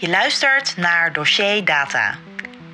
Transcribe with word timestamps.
Je 0.00 0.08
luistert 0.08 0.76
naar 0.76 1.12
Dossier 1.12 1.64
Data. 1.64 2.18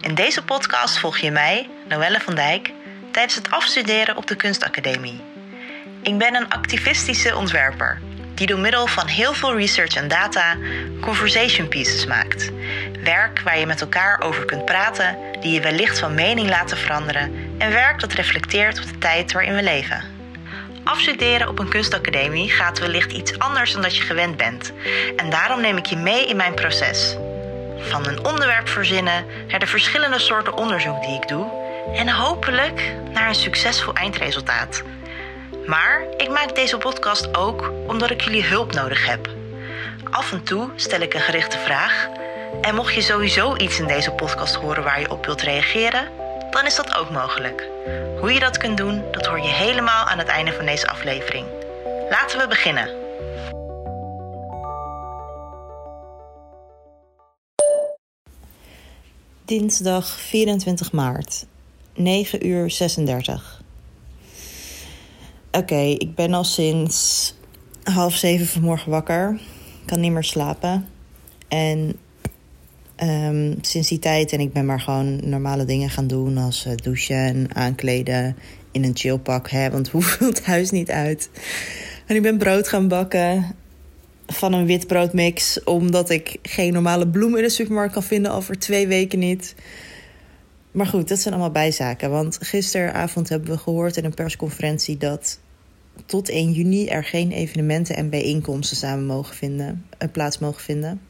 In 0.00 0.14
deze 0.14 0.44
podcast 0.44 0.98
volg 0.98 1.18
je 1.18 1.30
mij, 1.30 1.68
Noelle 1.88 2.20
van 2.20 2.34
Dijk, 2.34 2.72
tijdens 3.10 3.34
het 3.34 3.50
afstuderen 3.50 4.16
op 4.16 4.26
de 4.26 4.36
Kunstacademie. 4.36 5.20
Ik 6.02 6.18
ben 6.18 6.34
een 6.34 6.48
activistische 6.48 7.36
ontwerper 7.36 8.00
die 8.34 8.46
door 8.46 8.58
middel 8.58 8.86
van 8.86 9.06
heel 9.06 9.34
veel 9.34 9.56
research 9.56 9.94
en 9.94 10.08
data 10.08 10.56
conversation 11.00 11.68
pieces 11.68 12.06
maakt. 12.06 12.50
Werk 13.02 13.40
waar 13.40 13.58
je 13.58 13.66
met 13.66 13.80
elkaar 13.80 14.20
over 14.20 14.44
kunt 14.44 14.64
praten, 14.64 15.16
die 15.40 15.52
je 15.52 15.60
wellicht 15.60 15.98
van 15.98 16.14
mening 16.14 16.48
laten 16.48 16.76
veranderen 16.76 17.54
en 17.58 17.70
werk 17.70 18.00
dat 18.00 18.12
reflecteert 18.12 18.78
op 18.78 18.86
de 18.86 18.98
tijd 18.98 19.32
waarin 19.32 19.54
we 19.54 19.62
leven. 19.62 20.15
Afstuderen 20.86 21.48
op 21.48 21.58
een 21.58 21.68
kunstacademie 21.68 22.50
gaat 22.50 22.78
wellicht 22.78 23.12
iets 23.12 23.38
anders 23.38 23.72
dan 23.72 23.82
dat 23.82 23.96
je 23.96 24.02
gewend 24.02 24.36
bent. 24.36 24.72
En 25.16 25.30
daarom 25.30 25.60
neem 25.60 25.76
ik 25.76 25.86
je 25.86 25.96
mee 25.96 26.26
in 26.26 26.36
mijn 26.36 26.54
proces. 26.54 27.16
Van 27.78 28.06
een 28.06 28.26
onderwerp 28.26 28.68
verzinnen 28.68 29.26
naar 29.48 29.58
de 29.58 29.66
verschillende 29.66 30.18
soorten 30.18 30.56
onderzoek 30.56 31.02
die 31.02 31.14
ik 31.14 31.28
doe 31.28 31.50
en 31.94 32.08
hopelijk 32.08 32.94
naar 33.12 33.28
een 33.28 33.34
succesvol 33.34 33.92
eindresultaat. 33.92 34.82
Maar 35.66 36.02
ik 36.16 36.28
maak 36.28 36.54
deze 36.54 36.78
podcast 36.78 37.36
ook 37.36 37.72
omdat 37.86 38.10
ik 38.10 38.20
jullie 38.20 38.44
hulp 38.44 38.72
nodig 38.72 39.06
heb. 39.06 39.28
Af 40.10 40.32
en 40.32 40.42
toe 40.42 40.70
stel 40.76 41.00
ik 41.00 41.14
een 41.14 41.20
gerichte 41.20 41.58
vraag. 41.58 42.08
En 42.60 42.74
mocht 42.74 42.94
je 42.94 43.02
sowieso 43.02 43.56
iets 43.56 43.78
in 43.78 43.86
deze 43.86 44.10
podcast 44.10 44.54
horen 44.54 44.82
waar 44.82 45.00
je 45.00 45.10
op 45.10 45.26
wilt 45.26 45.42
reageren, 45.42 46.08
dan 46.56 46.66
is 46.66 46.76
dat 46.76 46.94
ook 46.94 47.10
mogelijk. 47.10 47.68
Hoe 48.20 48.32
je 48.32 48.40
dat 48.40 48.58
kunt 48.58 48.76
doen, 48.76 49.02
dat 49.10 49.26
hoor 49.26 49.40
je 49.40 49.48
helemaal 49.48 50.04
aan 50.04 50.18
het 50.18 50.28
einde 50.28 50.52
van 50.52 50.66
deze 50.66 50.88
aflevering. 50.88 51.46
Laten 52.10 52.38
we 52.38 52.48
beginnen. 52.48 52.88
Dinsdag 59.44 60.20
24 60.20 60.92
maart, 60.92 61.46
9 61.94 62.46
uur 62.46 62.70
36. 62.70 63.62
Oké, 65.50 65.80
ik 65.80 66.14
ben 66.14 66.34
al 66.34 66.44
sinds 66.44 67.34
half 67.84 68.14
zeven 68.14 68.46
vanmorgen 68.46 68.90
wakker. 68.90 69.40
Kan 69.84 70.00
niet 70.00 70.12
meer 70.12 70.24
slapen. 70.24 70.88
En 71.48 71.98
um, 73.02 73.58
sinds 73.60 73.88
die 73.88 73.98
tijd 73.98 74.32
en 74.32 74.40
ik 74.40 74.52
ben 74.52 74.66
maar 74.66 74.80
gewoon 74.80 75.28
normale 75.28 75.64
dingen 75.64 75.90
gaan 75.90 76.06
doen... 76.06 76.38
als 76.38 76.66
uh, 76.66 76.72
douchen 76.74 77.16
en 77.16 77.54
aankleden 77.54 78.36
in 78.70 78.84
een 78.84 78.96
chillpak. 78.96 79.50
Hè, 79.50 79.70
want 79.70 79.88
hoe 79.92 80.04
het 80.18 80.44
huis 80.44 80.70
niet 80.70 80.90
uit? 80.90 81.30
En 82.06 82.16
ik 82.16 82.22
ben 82.22 82.38
brood 82.38 82.68
gaan 82.68 82.88
bakken 82.88 83.54
van 84.26 84.52
een 84.52 84.66
witbroodmix... 84.66 85.64
omdat 85.64 86.10
ik 86.10 86.38
geen 86.42 86.72
normale 86.72 87.08
bloem 87.08 87.36
in 87.36 87.42
de 87.42 87.48
supermarkt 87.48 87.92
kan 87.92 88.02
vinden... 88.02 88.32
al 88.32 88.42
voor 88.42 88.58
twee 88.58 88.86
weken 88.86 89.18
niet... 89.18 89.54
Maar 90.70 90.86
goed, 90.86 91.08
dat 91.08 91.18
zijn 91.18 91.34
allemaal 91.34 91.52
bijzaken. 91.52 92.10
Want 92.10 92.38
gisteravond 92.40 93.28
hebben 93.28 93.50
we 93.50 93.58
gehoord 93.58 93.96
in 93.96 94.04
een 94.04 94.14
persconferentie 94.14 94.96
dat 94.96 95.38
tot 96.06 96.28
1 96.28 96.52
juni 96.52 96.86
er 96.86 97.04
geen 97.04 97.32
evenementen 97.32 97.96
en 97.96 98.10
bijeenkomsten 98.10 98.76
samen 98.76 99.06
mogen 99.06 99.34
vinden, 99.34 99.84
uh, 100.02 100.08
plaats 100.12 100.38
mogen 100.38 100.62
vinden. 100.62 101.00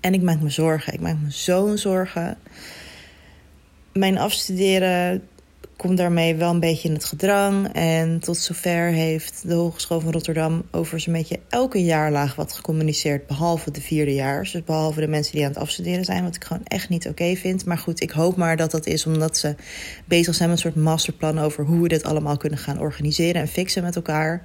En 0.00 0.14
ik 0.14 0.22
maak 0.22 0.40
me 0.40 0.50
zorgen. 0.50 0.92
Ik 0.92 1.00
maak 1.00 1.16
me 1.22 1.30
zo'n 1.30 1.78
zorgen. 1.78 2.38
Mijn 3.92 4.18
afstuderen 4.18 5.28
komt 5.78 5.96
daarmee 5.96 6.34
wel 6.34 6.50
een 6.50 6.60
beetje 6.60 6.88
in 6.88 6.94
het 6.94 7.04
gedrang. 7.04 7.68
En 7.72 8.18
tot 8.18 8.36
zover 8.36 8.88
heeft 8.88 9.42
de 9.48 9.54
Hogeschool 9.54 10.00
van 10.00 10.12
Rotterdam 10.12 10.62
over 10.70 11.00
zo'n 11.00 11.12
beetje 11.12 11.40
elke 11.48 11.84
jaarlaag 11.84 12.34
wat 12.34 12.52
gecommuniceerd. 12.52 13.26
Behalve 13.26 13.70
de 13.70 13.80
vierde 13.80 14.14
jaar. 14.14 14.42
Dus 14.42 14.64
behalve 14.64 15.00
de 15.00 15.08
mensen 15.08 15.32
die 15.32 15.44
aan 15.44 15.50
het 15.50 15.58
afstuderen 15.58 16.04
zijn. 16.04 16.24
Wat 16.24 16.34
ik 16.34 16.44
gewoon 16.44 16.64
echt 16.64 16.88
niet 16.88 17.08
oké 17.08 17.34
vind. 17.36 17.64
Maar 17.64 17.78
goed, 17.78 18.00
ik 18.00 18.10
hoop 18.10 18.36
maar 18.36 18.56
dat 18.56 18.70
dat 18.70 18.86
is 18.86 19.06
omdat 19.06 19.38
ze 19.38 19.54
bezig 20.04 20.34
zijn 20.34 20.48
met 20.48 20.58
een 20.58 20.70
soort 20.70 20.84
masterplan 20.84 21.38
over 21.38 21.64
hoe 21.64 21.82
we 21.82 21.88
dit 21.88 22.04
allemaal 22.04 22.36
kunnen 22.36 22.58
gaan 22.58 22.80
organiseren 22.80 23.40
en 23.40 23.48
fixen 23.48 23.82
met 23.82 23.96
elkaar. 23.96 24.42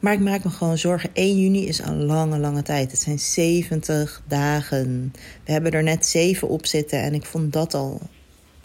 Maar 0.00 0.12
ik 0.12 0.20
maak 0.20 0.44
me 0.44 0.50
gewoon 0.50 0.78
zorgen. 0.78 1.10
1 1.12 1.40
juni 1.40 1.66
is 1.66 1.78
een 1.78 2.04
lange, 2.04 2.38
lange 2.38 2.62
tijd. 2.62 2.90
Het 2.90 3.00
zijn 3.00 3.18
70 3.18 4.22
dagen. 4.28 5.12
We 5.44 5.52
hebben 5.52 5.72
er 5.72 5.82
net 5.82 6.06
7 6.06 6.48
op 6.48 6.66
zitten 6.66 7.02
en 7.02 7.14
ik 7.14 7.24
vond 7.24 7.52
dat 7.52 7.74
al 7.74 8.00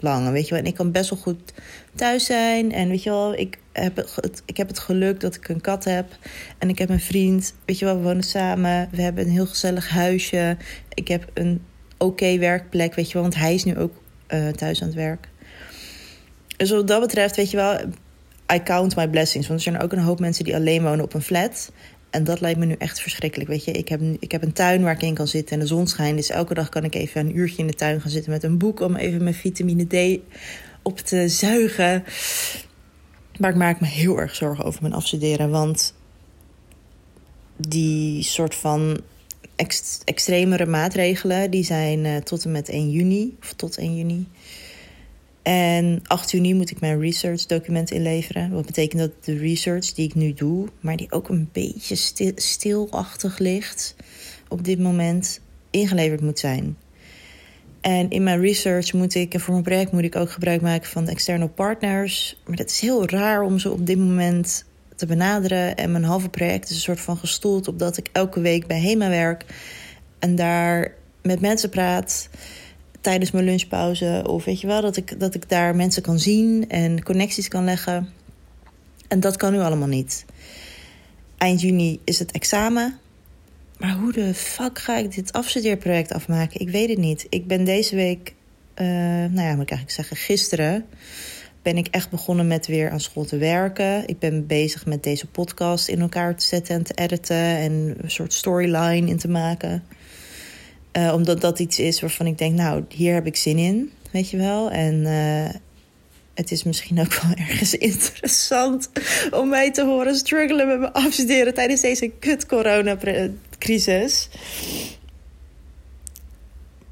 lang. 0.00 0.30
Weet 0.30 0.44
je 0.44 0.50
wel, 0.50 0.62
en 0.62 0.66
ik 0.66 0.74
kan 0.74 0.92
best 0.92 1.10
wel 1.10 1.18
goed 1.18 1.52
thuis 1.94 2.24
zijn. 2.24 2.72
En 2.72 2.88
weet 2.88 3.02
je 3.02 3.10
wel, 3.10 3.34
ik 3.34 3.58
heb 3.72 3.96
het, 3.96 4.42
ik 4.44 4.56
heb 4.56 4.68
het 4.68 4.78
geluk 4.78 5.20
dat 5.20 5.34
ik 5.34 5.48
een 5.48 5.60
kat 5.60 5.84
heb. 5.84 6.06
En 6.58 6.68
ik 6.68 6.78
heb 6.78 6.88
een 6.88 7.00
vriend. 7.00 7.54
Weet 7.64 7.78
je 7.78 7.84
wel, 7.84 7.96
we 7.96 8.02
wonen 8.02 8.22
samen. 8.22 8.88
We 8.90 9.02
hebben 9.02 9.24
een 9.24 9.30
heel 9.30 9.46
gezellig 9.46 9.88
huisje. 9.88 10.56
Ik 10.94 11.08
heb 11.08 11.30
een 11.34 11.62
oké 11.98 12.38
werkplek, 12.38 12.94
weet 12.94 13.06
je 13.06 13.12
wel. 13.12 13.22
Want 13.22 13.36
hij 13.36 13.54
is 13.54 13.64
nu 13.64 13.78
ook 13.78 13.92
uh, 14.28 14.48
thuis 14.48 14.80
aan 14.80 14.86
het 14.86 14.96
werk. 14.96 15.28
Dus 16.56 16.70
wat 16.70 16.88
dat 16.88 17.00
betreft, 17.00 17.36
weet 17.36 17.50
je 17.50 17.56
wel... 17.56 17.80
I 18.52 18.62
count 18.62 18.96
my 18.96 19.08
blessings. 19.08 19.48
Want 19.48 19.60
er 19.60 19.72
zijn 19.72 19.82
ook 19.82 19.92
een 19.92 19.98
hoop 19.98 20.20
mensen 20.20 20.44
die 20.44 20.54
alleen 20.54 20.82
wonen 20.82 21.04
op 21.04 21.14
een 21.14 21.22
flat. 21.22 21.72
En 22.10 22.24
dat 22.24 22.40
lijkt 22.40 22.58
me 22.58 22.64
nu 22.64 22.74
echt 22.78 23.00
verschrikkelijk. 23.00 23.50
Weet 23.50 23.64
je, 23.64 23.70
ik 23.70 23.88
heb, 23.88 24.00
ik 24.18 24.32
heb 24.32 24.42
een 24.42 24.52
tuin 24.52 24.82
waar 24.82 24.94
ik 24.94 25.02
in 25.02 25.14
kan 25.14 25.28
zitten 25.28 25.54
en 25.54 25.60
de 25.60 25.66
zon 25.66 25.86
schijnt. 25.86 26.16
Dus 26.16 26.30
elke 26.30 26.54
dag 26.54 26.68
kan 26.68 26.84
ik 26.84 26.94
even 26.94 27.20
een 27.20 27.36
uurtje 27.36 27.58
in 27.58 27.66
de 27.66 27.74
tuin 27.74 28.00
gaan 28.00 28.10
zitten 28.10 28.32
met 28.32 28.42
een 28.42 28.58
boek 28.58 28.80
om 28.80 28.96
even 28.96 29.22
mijn 29.22 29.34
vitamine 29.34 29.86
D 29.86 30.20
op 30.82 30.98
te 30.98 31.28
zuigen. 31.28 32.04
Maar 33.38 33.50
ik 33.50 33.56
maak 33.56 33.80
me 33.80 33.86
heel 33.86 34.18
erg 34.18 34.34
zorgen 34.34 34.64
over 34.64 34.82
mijn 34.82 34.94
afstuderen. 34.94 35.50
Want 35.50 35.94
die 37.56 38.22
soort 38.22 38.54
van 38.54 39.00
ext 39.56 40.02
extremere 40.04 40.66
maatregelen, 40.66 41.50
die 41.50 41.64
zijn 41.64 42.04
uh, 42.04 42.16
tot 42.16 42.44
en 42.44 42.50
met 42.50 42.68
1 42.68 42.90
juni. 42.90 43.36
Of 43.40 43.52
tot 43.52 43.76
1 43.76 43.96
juni. 43.96 44.26
En 45.48 46.02
8 46.06 46.30
juni 46.30 46.54
moet 46.54 46.70
ik 46.70 46.80
mijn 46.80 47.00
research 47.00 47.46
document 47.46 47.90
inleveren. 47.90 48.50
Wat 48.50 48.66
betekent 48.66 49.00
dat 49.00 49.24
de 49.24 49.36
research 49.36 49.92
die 49.92 50.06
ik 50.06 50.14
nu 50.14 50.32
doe, 50.32 50.68
maar 50.80 50.96
die 50.96 51.12
ook 51.12 51.28
een 51.28 51.48
beetje 51.52 51.94
stil, 51.94 52.32
stilachtig 52.34 53.38
ligt 53.38 53.96
op 54.48 54.64
dit 54.64 54.78
moment, 54.78 55.40
ingeleverd 55.70 56.20
moet 56.20 56.38
zijn. 56.38 56.76
En 57.80 58.10
in 58.10 58.22
mijn 58.22 58.40
research 58.40 58.92
moet 58.92 59.14
ik, 59.14 59.34
en 59.34 59.40
voor 59.40 59.52
mijn 59.52 59.64
project 59.64 59.92
moet 59.92 60.04
ik 60.04 60.16
ook 60.16 60.30
gebruik 60.30 60.60
maken 60.60 60.90
van 60.90 61.08
externe 61.08 61.48
partners. 61.48 62.40
Maar 62.46 62.56
dat 62.56 62.70
is 62.70 62.80
heel 62.80 63.08
raar 63.08 63.42
om 63.42 63.58
ze 63.58 63.70
op 63.70 63.86
dit 63.86 63.98
moment 63.98 64.64
te 64.96 65.06
benaderen. 65.06 65.76
En 65.76 65.92
mijn 65.92 66.04
halve 66.04 66.28
project 66.28 66.70
is 66.70 66.76
een 66.76 66.82
soort 66.82 67.00
van 67.00 67.16
gestoeld 67.16 67.68
op 67.68 67.78
dat 67.78 67.96
ik 67.96 68.08
elke 68.12 68.40
week 68.40 68.66
bij 68.66 68.80
HEMA 68.80 69.08
werk. 69.08 69.44
En 70.18 70.34
daar 70.34 70.94
met 71.22 71.40
mensen 71.40 71.70
praat 71.70 72.28
tijdens 73.08 73.30
mijn 73.30 73.44
lunchpauze. 73.44 74.24
Of 74.26 74.44
weet 74.44 74.60
je 74.60 74.66
wel, 74.66 74.80
dat 74.80 74.96
ik, 74.96 75.20
dat 75.20 75.34
ik 75.34 75.48
daar 75.48 75.76
mensen 75.76 76.02
kan 76.02 76.18
zien 76.18 76.68
en 76.68 77.02
connecties 77.02 77.48
kan 77.48 77.64
leggen. 77.64 78.08
En 79.08 79.20
dat 79.20 79.36
kan 79.36 79.52
nu 79.52 79.58
allemaal 79.58 79.88
niet. 79.88 80.24
Eind 81.38 81.60
juni 81.60 82.00
is 82.04 82.18
het 82.18 82.30
examen. 82.30 82.98
Maar 83.78 83.96
hoe 83.96 84.12
de 84.12 84.34
fuck 84.34 84.78
ga 84.78 84.96
ik 84.96 85.14
dit 85.14 85.32
afstudeerproject 85.32 86.12
afmaken? 86.12 86.60
Ik 86.60 86.70
weet 86.70 86.88
het 86.88 86.98
niet. 86.98 87.26
Ik 87.28 87.46
ben 87.46 87.64
deze 87.64 87.96
week, 87.96 88.34
uh, 88.74 88.86
nou 88.86 89.40
ja, 89.40 89.54
moet 89.54 89.62
ik 89.62 89.70
eigenlijk 89.70 89.90
zeggen, 89.90 90.16
gisteren 90.16 90.84
ben 91.62 91.76
ik 91.76 91.86
echt 91.86 92.10
begonnen 92.10 92.46
met 92.46 92.66
weer 92.66 92.90
aan 92.90 93.00
school 93.00 93.24
te 93.24 93.36
werken. 93.36 94.08
Ik 94.08 94.18
ben 94.18 94.46
bezig 94.46 94.86
met 94.86 95.02
deze 95.02 95.26
podcast 95.26 95.88
in 95.88 96.00
elkaar 96.00 96.36
te 96.36 96.46
zetten 96.46 96.74
en 96.74 96.82
te 96.82 96.94
editen 96.94 97.36
en 97.36 97.94
een 98.00 98.10
soort 98.10 98.32
storyline 98.32 99.08
in 99.08 99.18
te 99.18 99.28
maken. 99.28 99.84
Uh, 100.98 101.12
omdat 101.14 101.40
dat 101.40 101.58
iets 101.58 101.78
is 101.78 102.00
waarvan 102.00 102.26
ik 102.26 102.38
denk, 102.38 102.54
nou, 102.54 102.84
hier 102.88 103.14
heb 103.14 103.26
ik 103.26 103.36
zin 103.36 103.58
in, 103.58 103.92
weet 104.10 104.30
je 104.30 104.36
wel. 104.36 104.70
En 104.70 104.94
uh, 104.94 105.54
het 106.34 106.50
is 106.50 106.62
misschien 106.62 107.00
ook 107.00 107.14
wel 107.14 107.30
ergens 107.48 107.74
interessant 107.74 108.90
om 109.30 109.48
mij 109.48 109.72
te 109.72 109.84
horen 109.84 110.16
struggelen 110.16 110.66
met 110.66 110.78
mijn 110.78 110.92
afstuderen 110.92 111.54
tijdens 111.54 111.80
deze 111.80 112.12
kut 112.18 112.46
corona-crisis. 112.46 114.28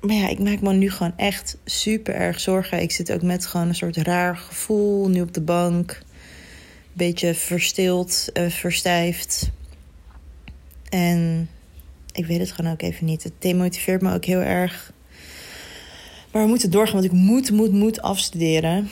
Maar 0.00 0.16
ja, 0.16 0.28
ik 0.28 0.38
maak 0.38 0.60
me 0.60 0.72
nu 0.72 0.90
gewoon 0.90 1.16
echt 1.16 1.56
super 1.64 2.14
erg 2.14 2.40
zorgen. 2.40 2.82
Ik 2.82 2.92
zit 2.92 3.12
ook 3.12 3.22
met 3.22 3.46
gewoon 3.46 3.68
een 3.68 3.74
soort 3.74 3.96
raar 3.96 4.36
gevoel 4.36 5.08
nu 5.08 5.20
op 5.20 5.34
de 5.34 5.40
bank. 5.40 6.02
Beetje 6.92 7.34
verstild, 7.34 8.28
uh, 8.34 8.50
verstijfd. 8.50 9.50
En 10.88 11.48
ik 12.16 12.26
weet 12.26 12.38
het 12.38 12.52
gewoon 12.52 12.72
ook 12.72 12.82
even 12.82 13.06
niet. 13.06 13.22
Het 13.22 13.32
demotiveert 13.38 14.02
me 14.02 14.14
ook 14.14 14.24
heel 14.24 14.40
erg. 14.40 14.92
Maar 16.32 16.42
we 16.42 16.48
moeten 16.48 16.70
doorgaan, 16.70 16.94
want 16.94 17.04
ik 17.04 17.12
moet, 17.12 17.50
moet, 17.50 17.72
moet 17.72 18.02
afstuderen. 18.02 18.88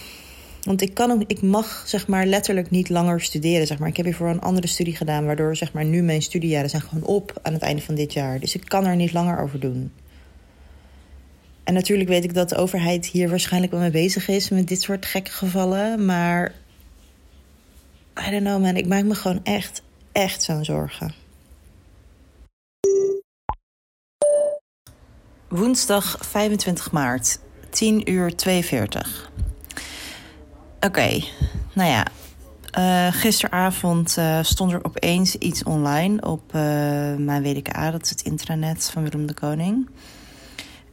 Want 0.62 0.82
ik, 0.82 0.94
kan 0.94 1.10
ook, 1.10 1.22
ik 1.26 1.42
mag 1.42 1.84
zeg 1.86 2.06
maar 2.06 2.26
letterlijk 2.26 2.70
niet 2.70 2.88
langer 2.88 3.20
studeren. 3.20 3.66
Zeg 3.66 3.78
maar. 3.78 3.88
Ik 3.88 3.96
heb 3.96 4.06
hiervoor 4.06 4.28
een 4.28 4.40
andere 4.40 4.66
studie 4.66 4.96
gedaan, 4.96 5.24
waardoor 5.24 5.56
zeg 5.56 5.72
maar, 5.72 5.84
nu 5.84 6.02
mijn 6.02 6.22
studiejaren 6.22 6.70
zijn 6.70 6.82
gewoon 6.82 7.04
op 7.04 7.38
aan 7.42 7.52
het 7.52 7.62
einde 7.62 7.82
van 7.82 7.94
dit 7.94 8.12
jaar. 8.12 8.40
Dus 8.40 8.54
ik 8.54 8.64
kan 8.64 8.86
er 8.86 8.96
niet 8.96 9.12
langer 9.12 9.38
over 9.38 9.60
doen. 9.60 9.92
En 11.64 11.74
natuurlijk 11.74 12.08
weet 12.08 12.24
ik 12.24 12.34
dat 12.34 12.48
de 12.48 12.56
overheid 12.56 13.06
hier 13.06 13.28
waarschijnlijk 13.28 13.72
wel 13.72 13.80
mee 13.80 13.90
bezig 13.90 14.28
is 14.28 14.48
met 14.48 14.68
dit 14.68 14.82
soort 14.82 15.06
gekke 15.06 15.30
gevallen. 15.30 16.04
Maar 16.04 16.54
I 18.28 18.30
don't 18.30 18.44
know 18.44 18.62
man, 18.62 18.76
ik 18.76 18.86
maak 18.86 19.04
me 19.04 19.14
gewoon 19.14 19.40
echt, 19.44 19.82
echt 20.12 20.42
zo'n 20.42 20.64
zorgen. 20.64 21.23
Woensdag 25.54 26.16
25 26.20 26.92
maart, 26.92 27.38
10 27.70 28.10
uur 28.10 28.36
42. 28.36 29.30
Oké, 30.80 31.20
nou 31.72 31.90
ja. 31.90 32.06
Uh, 32.78 33.12
gisteravond 33.12 34.16
uh, 34.18 34.38
stond 34.42 34.72
er 34.72 34.84
opeens 34.84 35.34
iets 35.34 35.62
online 35.62 36.26
op 36.26 36.42
uh, 36.46 36.60
mijn 37.16 37.42
WDKA, 37.42 37.90
dat 37.90 38.02
is 38.02 38.10
het 38.10 38.22
intranet 38.22 38.90
van 38.90 39.02
Willem 39.02 39.26
de 39.26 39.34
Koning. 39.34 39.88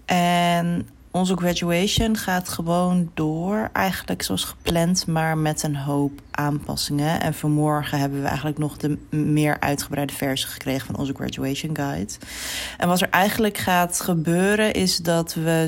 En 0.06 0.88
onze 1.12 1.38
graduation 1.38 2.18
gaat 2.18 2.50
gewoon 2.50 3.12
door, 3.14 3.70
eigenlijk 3.74 4.22
zoals 4.22 4.44
gepland, 4.44 5.08
maar 5.08 5.38
met 5.38 5.64
een 5.64 5.76
hoop 5.76 6.22
aanpassingen. 6.32 7.22
En 7.22 7.34
vanmorgen 7.34 8.00
hebben 8.00 8.22
we 8.22 8.28
eigenlijk 8.28 8.58
nog 8.58 8.78
de 8.78 8.98
meer 9.10 9.60
uitgebreide 9.60 10.14
versie 10.14 10.48
gekregen 10.48 10.86
van 10.86 10.96
onze 10.96 11.14
graduation 11.14 11.76
guide. 11.76 12.14
En 12.78 12.88
wat 12.88 13.02
er 13.02 13.10
eigenlijk 13.10 13.58
gaat 13.58 14.00
gebeuren 14.00 14.74
is 14.74 14.98
dat 14.98 15.34
we, 15.34 15.66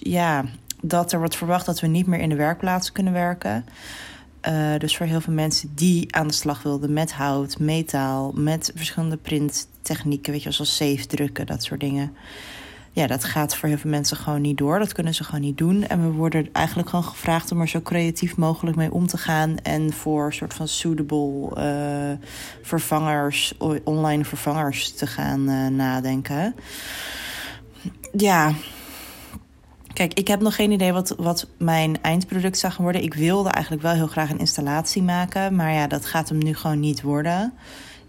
ja, 0.00 0.44
dat 0.80 1.12
er 1.12 1.18
wordt 1.18 1.36
verwacht 1.36 1.66
dat 1.66 1.80
we 1.80 1.86
niet 1.86 2.06
meer 2.06 2.20
in 2.20 2.28
de 2.28 2.36
werkplaats 2.36 2.92
kunnen 2.92 3.12
werken. 3.12 3.64
Uh, 4.48 4.78
dus 4.78 4.96
voor 4.96 5.06
heel 5.06 5.20
veel 5.20 5.32
mensen 5.32 5.72
die 5.74 6.14
aan 6.14 6.26
de 6.26 6.34
slag 6.34 6.62
wilden 6.62 6.92
met 6.92 7.12
hout, 7.12 7.58
metaal, 7.58 8.32
met 8.34 8.72
verschillende 8.74 9.16
printtechnieken, 9.16 10.32
weet 10.32 10.42
je, 10.42 10.50
zoals 10.50 10.76
safe 10.76 11.06
drukken, 11.06 11.46
dat 11.46 11.62
soort 11.62 11.80
dingen 11.80 12.12
ja, 12.94 13.06
dat 13.06 13.24
gaat 13.24 13.56
voor 13.56 13.68
heel 13.68 13.78
veel 13.78 13.90
mensen 13.90 14.16
gewoon 14.16 14.40
niet 14.40 14.58
door. 14.58 14.78
Dat 14.78 14.92
kunnen 14.92 15.14
ze 15.14 15.24
gewoon 15.24 15.40
niet 15.40 15.58
doen. 15.58 15.86
En 15.86 16.02
we 16.02 16.10
worden 16.10 16.48
eigenlijk 16.52 16.88
gewoon 16.88 17.04
gevraagd 17.04 17.52
om 17.52 17.60
er 17.60 17.68
zo 17.68 17.80
creatief 17.80 18.36
mogelijk 18.36 18.76
mee 18.76 18.92
om 18.92 19.06
te 19.06 19.18
gaan. 19.18 19.56
En 19.58 19.92
voor 19.92 20.32
soort 20.32 20.54
van 20.54 20.68
suitable 20.68 21.50
uh, 21.56 22.26
vervangers, 22.62 23.54
online 23.84 24.24
vervangers 24.24 24.92
te 24.92 25.06
gaan 25.06 25.50
uh, 25.50 25.66
nadenken. 25.66 26.54
Ja. 28.16 28.52
Kijk, 29.92 30.14
ik 30.14 30.28
heb 30.28 30.40
nog 30.40 30.54
geen 30.54 30.70
idee 30.70 30.92
wat, 30.92 31.14
wat 31.18 31.46
mijn 31.58 32.02
eindproduct 32.02 32.58
zou 32.58 32.72
gaan 32.72 32.84
worden. 32.84 33.02
Ik 33.02 33.14
wilde 33.14 33.50
eigenlijk 33.50 33.84
wel 33.84 33.94
heel 33.94 34.06
graag 34.06 34.30
een 34.30 34.38
installatie 34.38 35.02
maken. 35.02 35.54
Maar 35.54 35.72
ja, 35.72 35.86
dat 35.86 36.06
gaat 36.06 36.28
hem 36.28 36.38
nu 36.38 36.54
gewoon 36.54 36.80
niet 36.80 37.02
worden 37.02 37.52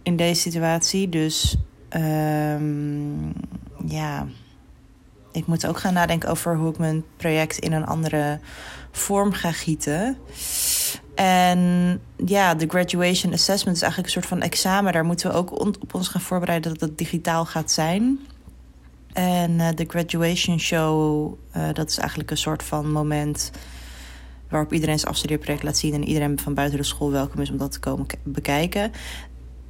in 0.03 0.15
deze 0.15 0.41
situatie. 0.41 1.09
Dus 1.09 1.57
um, 1.89 3.33
ja 3.85 4.27
ik 5.33 5.47
moet 5.47 5.67
ook 5.67 5.79
gaan 5.79 5.93
nadenken 5.93 6.29
over 6.29 6.55
hoe 6.55 6.69
ik 6.69 6.77
mijn 6.77 7.03
project 7.17 7.57
in 7.57 7.73
een 7.73 7.85
andere 7.85 8.39
vorm 8.91 9.33
ga 9.33 9.51
gieten. 9.51 10.17
En 11.15 12.01
ja, 12.25 12.55
de 12.55 12.67
graduation 12.67 13.33
assessment 13.33 13.75
is 13.75 13.81
eigenlijk 13.81 14.15
een 14.15 14.21
soort 14.21 14.33
van 14.33 14.41
examen. 14.41 14.93
Daar 14.93 15.05
moeten 15.05 15.29
we 15.29 15.35
ook 15.35 15.59
op 15.59 15.93
ons 15.93 16.07
gaan 16.07 16.21
voorbereiden 16.21 16.71
dat 16.71 16.89
het 16.89 16.97
digitaal 16.97 17.45
gaat 17.45 17.71
zijn. 17.71 18.19
En 19.13 19.51
uh, 19.51 19.67
de 19.75 19.85
graduation 19.87 20.59
show, 20.59 21.33
uh, 21.57 21.67
dat 21.73 21.89
is 21.89 21.97
eigenlijk 21.97 22.31
een 22.31 22.37
soort 22.37 22.63
van 22.63 22.91
moment 22.91 23.51
waarop 24.49 24.73
iedereen 24.73 24.99
zijn 24.99 25.11
afstudeerproject 25.11 25.63
laat 25.63 25.77
zien 25.77 25.93
en 25.93 26.07
iedereen 26.07 26.39
van 26.39 26.53
buiten 26.53 26.77
de 26.77 26.85
school 26.85 27.11
welkom 27.11 27.41
is 27.41 27.49
om 27.49 27.57
dat 27.57 27.71
te 27.71 27.79
komen 27.79 28.05
bekijken. 28.23 28.91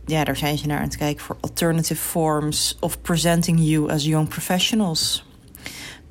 Ja, 0.05 0.23
daar 0.23 0.37
zijn 0.37 0.57
ze 0.57 0.67
naar 0.67 0.77
aan 0.77 0.83
het 0.83 0.97
kijken 0.97 1.23
voor 1.23 1.37
alternative 1.39 2.01
forms 2.01 2.77
of 2.79 3.01
presenting 3.01 3.59
you 3.59 3.91
as 3.91 4.05
young 4.05 4.27
professionals. 4.27 5.25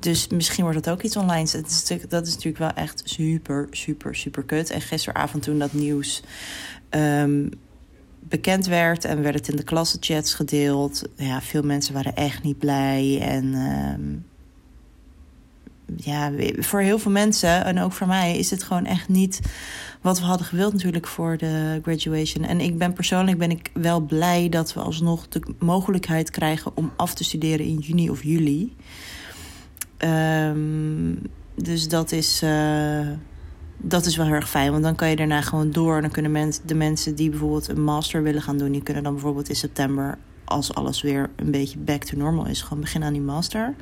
Dus 0.02 0.28
misschien 0.28 0.62
wordt 0.62 0.78
het 0.78 0.90
ook 0.90 1.02
iets 1.02 1.16
online. 1.16 1.48
Dat 1.52 1.66
is, 1.70 1.84
dat 2.08 2.26
is 2.26 2.34
natuurlijk 2.34 2.58
wel 2.58 2.84
echt 2.84 3.02
super, 3.04 3.66
super, 3.70 4.14
super 4.14 4.42
kut. 4.42 4.70
En 4.70 4.80
gisteravond 4.80 5.42
toen 5.42 5.58
dat 5.58 5.72
nieuws 5.72 6.22
um, 6.90 7.50
bekend 8.20 8.66
werd... 8.66 9.04
en 9.04 9.22
werd 9.22 9.34
het 9.34 9.48
in 9.48 9.56
de 9.56 9.62
klassenchats 9.62 10.34
gedeeld... 10.34 11.02
ja, 11.16 11.40
veel 11.40 11.62
mensen 11.62 11.94
waren 11.94 12.14
echt 12.14 12.42
niet 12.42 12.58
blij. 12.58 13.18
En 13.20 13.54
um, 13.54 14.26
ja, 15.96 16.32
voor 16.58 16.80
heel 16.80 16.98
veel 16.98 17.10
mensen, 17.10 17.64
en 17.64 17.80
ook 17.80 17.92
voor 17.92 18.06
mij... 18.06 18.38
is 18.38 18.50
het 18.50 18.62
gewoon 18.62 18.86
echt 18.86 19.08
niet 19.08 19.40
wat 20.00 20.18
we 20.18 20.24
hadden 20.24 20.46
gewild 20.46 20.72
natuurlijk 20.72 21.06
voor 21.06 21.36
de 21.36 21.80
graduation. 21.82 22.44
En 22.44 22.60
ik 22.60 22.78
ben 22.78 22.92
persoonlijk 22.92 23.38
ben 23.38 23.50
ik 23.50 23.70
wel 23.74 24.00
blij 24.00 24.48
dat 24.48 24.74
we 24.74 24.80
alsnog 24.80 25.28
de 25.28 25.54
mogelijkheid 25.58 26.30
krijgen... 26.30 26.76
om 26.76 26.92
af 26.96 27.14
te 27.14 27.24
studeren 27.24 27.66
in 27.66 27.78
juni 27.78 28.10
of 28.10 28.22
juli... 28.22 28.76
Um, 30.04 31.18
dus 31.54 31.88
dat 31.88 32.12
is, 32.12 32.42
uh, 32.42 33.08
dat 33.76 34.06
is 34.06 34.16
wel 34.16 34.26
heel 34.26 34.34
erg 34.34 34.48
fijn. 34.48 34.70
Want 34.70 34.82
dan 34.82 34.94
kan 34.94 35.08
je 35.08 35.16
daarna 35.16 35.40
gewoon 35.40 35.70
door. 35.70 35.96
En 35.96 36.02
dan 36.02 36.10
kunnen 36.10 36.52
de 36.64 36.74
mensen 36.74 37.14
die 37.14 37.30
bijvoorbeeld 37.30 37.68
een 37.68 37.84
master 37.84 38.22
willen 38.22 38.42
gaan 38.42 38.58
doen... 38.58 38.72
die 38.72 38.82
kunnen 38.82 39.02
dan 39.02 39.12
bijvoorbeeld 39.12 39.48
in 39.48 39.56
september... 39.56 40.18
als 40.44 40.74
alles 40.74 41.02
weer 41.02 41.30
een 41.36 41.50
beetje 41.50 41.78
back 41.78 42.04
to 42.04 42.16
normal 42.16 42.46
is... 42.46 42.62
gewoon 42.62 42.80
beginnen 42.80 43.08
aan 43.08 43.14
die 43.14 43.22
master. 43.22 43.74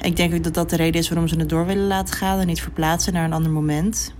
Ik 0.00 0.16
denk 0.16 0.34
ook 0.34 0.44
dat 0.44 0.54
dat 0.54 0.70
de 0.70 0.76
reden 0.76 1.00
is 1.00 1.08
waarom 1.08 1.28
ze 1.28 1.36
het 1.36 1.48
door 1.48 1.66
willen 1.66 1.86
laten 1.86 2.14
gaan... 2.14 2.40
en 2.40 2.46
niet 2.46 2.62
verplaatsen 2.62 3.12
naar 3.12 3.24
een 3.24 3.32
ander 3.32 3.52
moment 3.52 4.14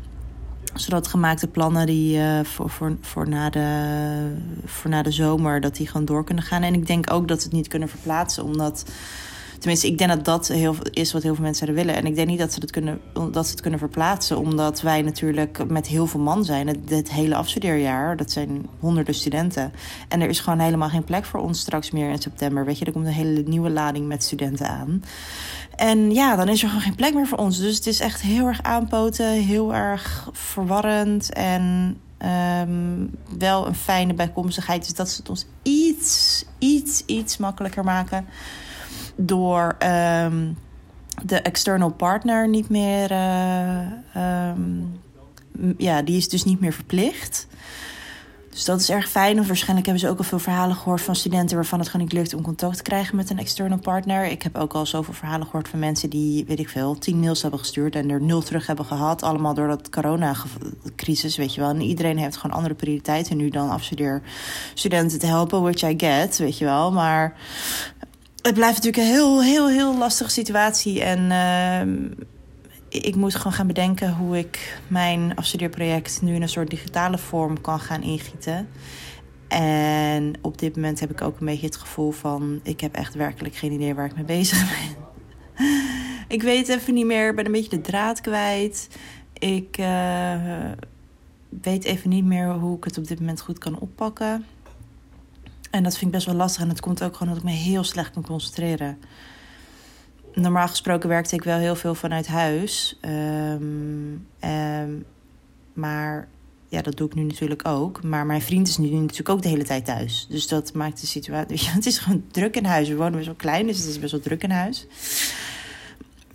zodat 0.75 1.09
gemaakte 1.09 1.47
plannen 1.47 1.87
die 1.87 2.19
uh, 2.19 2.41
voor, 2.43 2.71
voor, 2.71 2.97
voor, 3.01 3.29
na 3.29 3.51
de, 3.51 4.37
voor 4.65 4.91
na 4.91 5.03
de 5.03 5.11
zomer... 5.11 5.61
dat 5.61 5.77
die 5.77 5.87
gewoon 5.87 6.05
door 6.05 6.25
kunnen 6.25 6.45
gaan. 6.45 6.63
En 6.63 6.75
ik 6.75 6.87
denk 6.87 7.13
ook 7.13 7.29
dat 7.29 7.39
ze 7.41 7.45
het 7.47 7.57
niet 7.57 7.69
kunnen 7.69 7.89
verplaatsen, 7.89 8.45
omdat 8.45 8.85
Tenminste, 9.65 9.91
ik 9.91 9.99
denk 9.99 10.11
dat 10.11 10.25
dat 10.25 10.49
heel, 10.49 10.77
is 10.91 11.13
wat 11.13 11.23
heel 11.23 11.35
veel 11.35 11.45
mensen 11.45 11.67
zouden 11.67 11.87
willen. 11.87 12.03
En 12.03 12.09
ik 12.09 12.17
denk 12.17 12.29
niet 12.29 12.39
dat 12.39 12.53
ze 12.53 12.61
het 12.61 12.71
kunnen, 12.71 13.01
dat 13.31 13.45
ze 13.45 13.51
het 13.51 13.61
kunnen 13.61 13.79
verplaatsen. 13.79 14.39
Omdat 14.39 14.81
wij 14.81 15.03
natuurlijk 15.03 15.71
met 15.71 15.87
heel 15.87 16.07
veel 16.07 16.21
man 16.21 16.45
zijn. 16.45 16.67
Het, 16.89 17.13
hele 17.13 17.35
afstudeerjaar, 17.35 18.17
dat 18.17 18.31
zijn 18.31 18.67
honderden 18.79 19.15
studenten. 19.15 19.73
En 20.09 20.21
er 20.21 20.29
is 20.29 20.41
gewoon 20.41 20.59
helemaal 20.59 20.89
geen 20.89 21.05
plek 21.05 21.25
voor 21.25 21.41
ons 21.41 21.61
straks 21.61 21.91
meer 21.91 22.11
in 22.11 22.23
september. 22.23 22.65
Weet 22.65 22.79
je, 22.79 22.85
er 22.85 22.93
komt 22.93 23.07
een 23.07 23.13
hele 23.13 23.43
nieuwe 23.47 23.71
lading 23.71 24.07
met 24.07 24.23
studenten 24.23 24.69
aan. 24.69 25.03
En 25.77 26.11
ja, 26.11 26.37
dan 26.37 26.49
is 26.49 26.63
er 26.63 26.69
gewoon 26.69 26.83
geen 26.83 26.95
plek 26.95 27.15
meer 27.15 27.27
voor 27.27 27.39
ons. 27.39 27.59
Dus 27.59 27.77
het 27.77 27.87
is 27.87 28.01
echt 28.01 28.21
heel 28.21 28.47
erg 28.47 28.63
aanpoten, 28.63 29.31
heel 29.31 29.75
erg 29.75 30.29
verwarrend. 30.33 31.33
En 31.33 31.97
um, 32.63 33.11
wel 33.39 33.67
een 33.67 33.75
fijne 33.75 34.15
bijkomstigheid. 34.15 34.85
Dus 34.85 34.95
dat 34.95 35.09
ze 35.09 35.17
het 35.17 35.29
ons 35.29 35.47
iets, 35.63 36.45
iets, 36.59 37.03
iets 37.07 37.37
makkelijker 37.37 37.85
maken 37.85 38.27
door 39.17 39.77
um, 40.25 40.59
de 41.23 41.41
external 41.41 41.91
partner 41.91 42.49
niet 42.49 42.69
meer. 42.69 43.11
Uh, 43.11 44.49
um, 44.49 45.01
ja, 45.79 46.03
die 46.03 46.17
is 46.17 46.29
dus 46.29 46.45
niet 46.45 46.61
meer 46.61 46.73
verplicht. 46.73 47.47
Dus 48.55 48.65
dat 48.65 48.81
is 48.81 48.91
erg 48.91 49.09
fijn. 49.09 49.41
Of 49.41 49.47
waarschijnlijk 49.47 49.87
hebben 49.87 50.05
ze 50.05 50.11
ook 50.11 50.19
al 50.19 50.25
veel 50.25 50.39
verhalen 50.39 50.77
gehoord 50.77 51.01
van 51.01 51.17
studenten 51.17 51.57
waarvan 51.57 51.79
het 51.79 51.89
gewoon 51.89 52.07
niet 52.07 52.15
lukt 52.15 52.35
om 52.35 52.43
contact 52.43 52.77
te 52.77 52.83
krijgen 52.83 53.17
met 53.17 53.31
een 53.31 53.39
external 53.39 53.79
partner. 53.79 54.25
Ik 54.25 54.43
heb 54.43 54.57
ook 54.57 54.73
al 54.73 54.87
zoveel 54.87 55.15
verhalen 55.15 55.47
gehoord 55.47 55.69
van 55.69 55.79
mensen 55.79 56.11
die, 56.11 56.45
weet 56.45 56.59
ik 56.59 56.69
veel, 56.69 56.99
tien 56.99 57.21
mails 57.21 57.43
hebben 57.43 57.61
gestuurd 57.61 57.95
en 57.95 58.11
er 58.11 58.21
nul 58.21 58.43
terug 58.43 58.67
hebben 58.67 58.85
gehad. 58.85 59.23
Allemaal 59.23 59.55
door 59.55 59.69
dat 59.69 59.91
coronacrisis, 59.91 61.37
weet 61.37 61.55
je 61.55 61.61
wel. 61.61 61.71
En 61.71 61.81
iedereen 61.81 62.19
heeft 62.19 62.37
gewoon 62.37 62.57
andere 62.57 62.75
prioriteiten 62.75 63.37
nu 63.37 63.49
dan 63.49 63.71
afstudeer 63.71 64.23
studenten 64.75 65.19
te 65.19 65.27
helpen, 65.27 65.63
which 65.63 65.83
I 65.83 65.95
get, 65.97 66.39
weet 66.39 66.59
je 66.59 66.65
wel. 66.65 66.93
Maar 66.93 67.37
het 68.45 68.55
blijft 68.55 68.83
natuurlijk 68.83 68.97
een 68.97 69.15
heel, 69.15 69.43
heel, 69.43 69.69
heel 69.69 69.99
lastige 69.99 70.31
situatie. 70.31 71.03
En 71.03 71.21
uh, 71.31 73.03
ik 73.03 73.15
moet 73.15 73.35
gewoon 73.35 73.53
gaan 73.53 73.67
bedenken 73.67 74.15
hoe 74.15 74.39
ik 74.39 74.81
mijn 74.89 75.37
afstudeerproject 75.37 76.23
nu 76.23 76.35
in 76.35 76.43
een 76.43 76.49
soort 76.49 76.71
digitale 76.71 77.19
vorm 77.19 77.61
kan 77.61 77.81
gaan 77.81 78.03
ingieten. 78.03 78.69
En 79.49 80.35
op 80.41 80.59
dit 80.59 80.75
moment 80.75 81.01
heb 81.01 81.11
ik 81.11 81.23
ook 81.23 81.41
een 81.41 81.47
beetje 81.47 81.67
het 81.67 81.77
gevoel 81.77 82.11
van... 82.11 82.61
ik 82.63 82.81
heb 82.81 82.95
echt 82.95 83.15
werkelijk 83.15 83.55
geen 83.55 83.73
idee 83.73 83.95
waar 83.95 84.07
ik 84.07 84.15
mee 84.15 84.25
bezig 84.25 84.69
ben. 84.75 85.05
ik 86.29 86.43
weet 86.43 86.69
even 86.69 86.95
niet 86.95 87.07
meer, 87.07 87.35
ben 87.35 87.47
een 87.47 87.53
beetje 87.53 87.77
de 87.77 87.81
draad 87.81 88.21
kwijt. 88.21 88.89
Ik 89.39 89.79
uh, 89.79 90.71
weet 91.63 91.85
even 91.85 92.11
niet 92.11 92.25
meer 92.25 92.53
hoe 92.53 92.77
ik 92.77 92.85
het 92.85 92.99
op 92.99 93.07
dit 93.09 93.19
moment 93.19 93.41
goed 93.41 93.59
kan 93.59 93.79
oppakken. 93.79 94.45
En 95.75 95.83
dat 95.83 95.93
vind 95.93 96.05
ik 96.05 96.11
best 96.11 96.27
wel 96.27 96.35
lastig. 96.35 96.63
En 96.63 96.69
het 96.69 96.81
komt 96.81 97.03
ook 97.03 97.17
gewoon 97.17 97.29
dat 97.35 97.43
ik 97.43 97.49
me 97.49 97.57
heel 97.57 97.85
slecht 97.85 98.11
kan 98.11 98.23
concentreren. 98.23 98.99
Normaal 100.35 100.69
gesproken 100.69 101.09
werkte 101.09 101.35
ik 101.35 101.45
wel 101.45 101.59
heel 101.59 101.77
veel 101.77 101.95
vanuit 101.95 102.27
huis. 102.27 102.99
Um, 103.03 104.27
um, 104.45 105.05
maar 105.73 106.29
ja, 106.69 106.83
dat 106.83 106.97
doe 106.97 107.07
ik 107.07 107.15
nu 107.15 107.23
natuurlijk 107.23 107.69
ook. 107.69 108.03
Maar 108.03 108.27
mijn 108.27 108.43
vriend 108.43 108.69
is 108.69 108.79
nu 108.79 108.89
natuurlijk 108.89 109.29
ook 109.29 109.43
de 109.43 109.49
hele 109.49 109.65
tijd 109.65 109.85
thuis. 109.85 110.27
Dus 110.29 110.49
dat 110.49 110.73
maakt 110.73 111.01
de 111.01 111.07
situatie. 111.07 111.69
het 111.71 111.87
is 111.87 111.99
gewoon 111.99 112.25
druk 112.31 112.57
in 112.57 112.65
huis. 112.65 112.89
We 112.89 112.97
wonen 112.97 113.13
best 113.13 113.27
wel 113.27 113.35
klein, 113.35 113.67
dus 113.67 113.79
het 113.79 113.87
is 113.87 113.99
best 113.99 114.13
wel 114.13 114.21
druk 114.21 114.43
in 114.43 114.51
huis. 114.51 114.87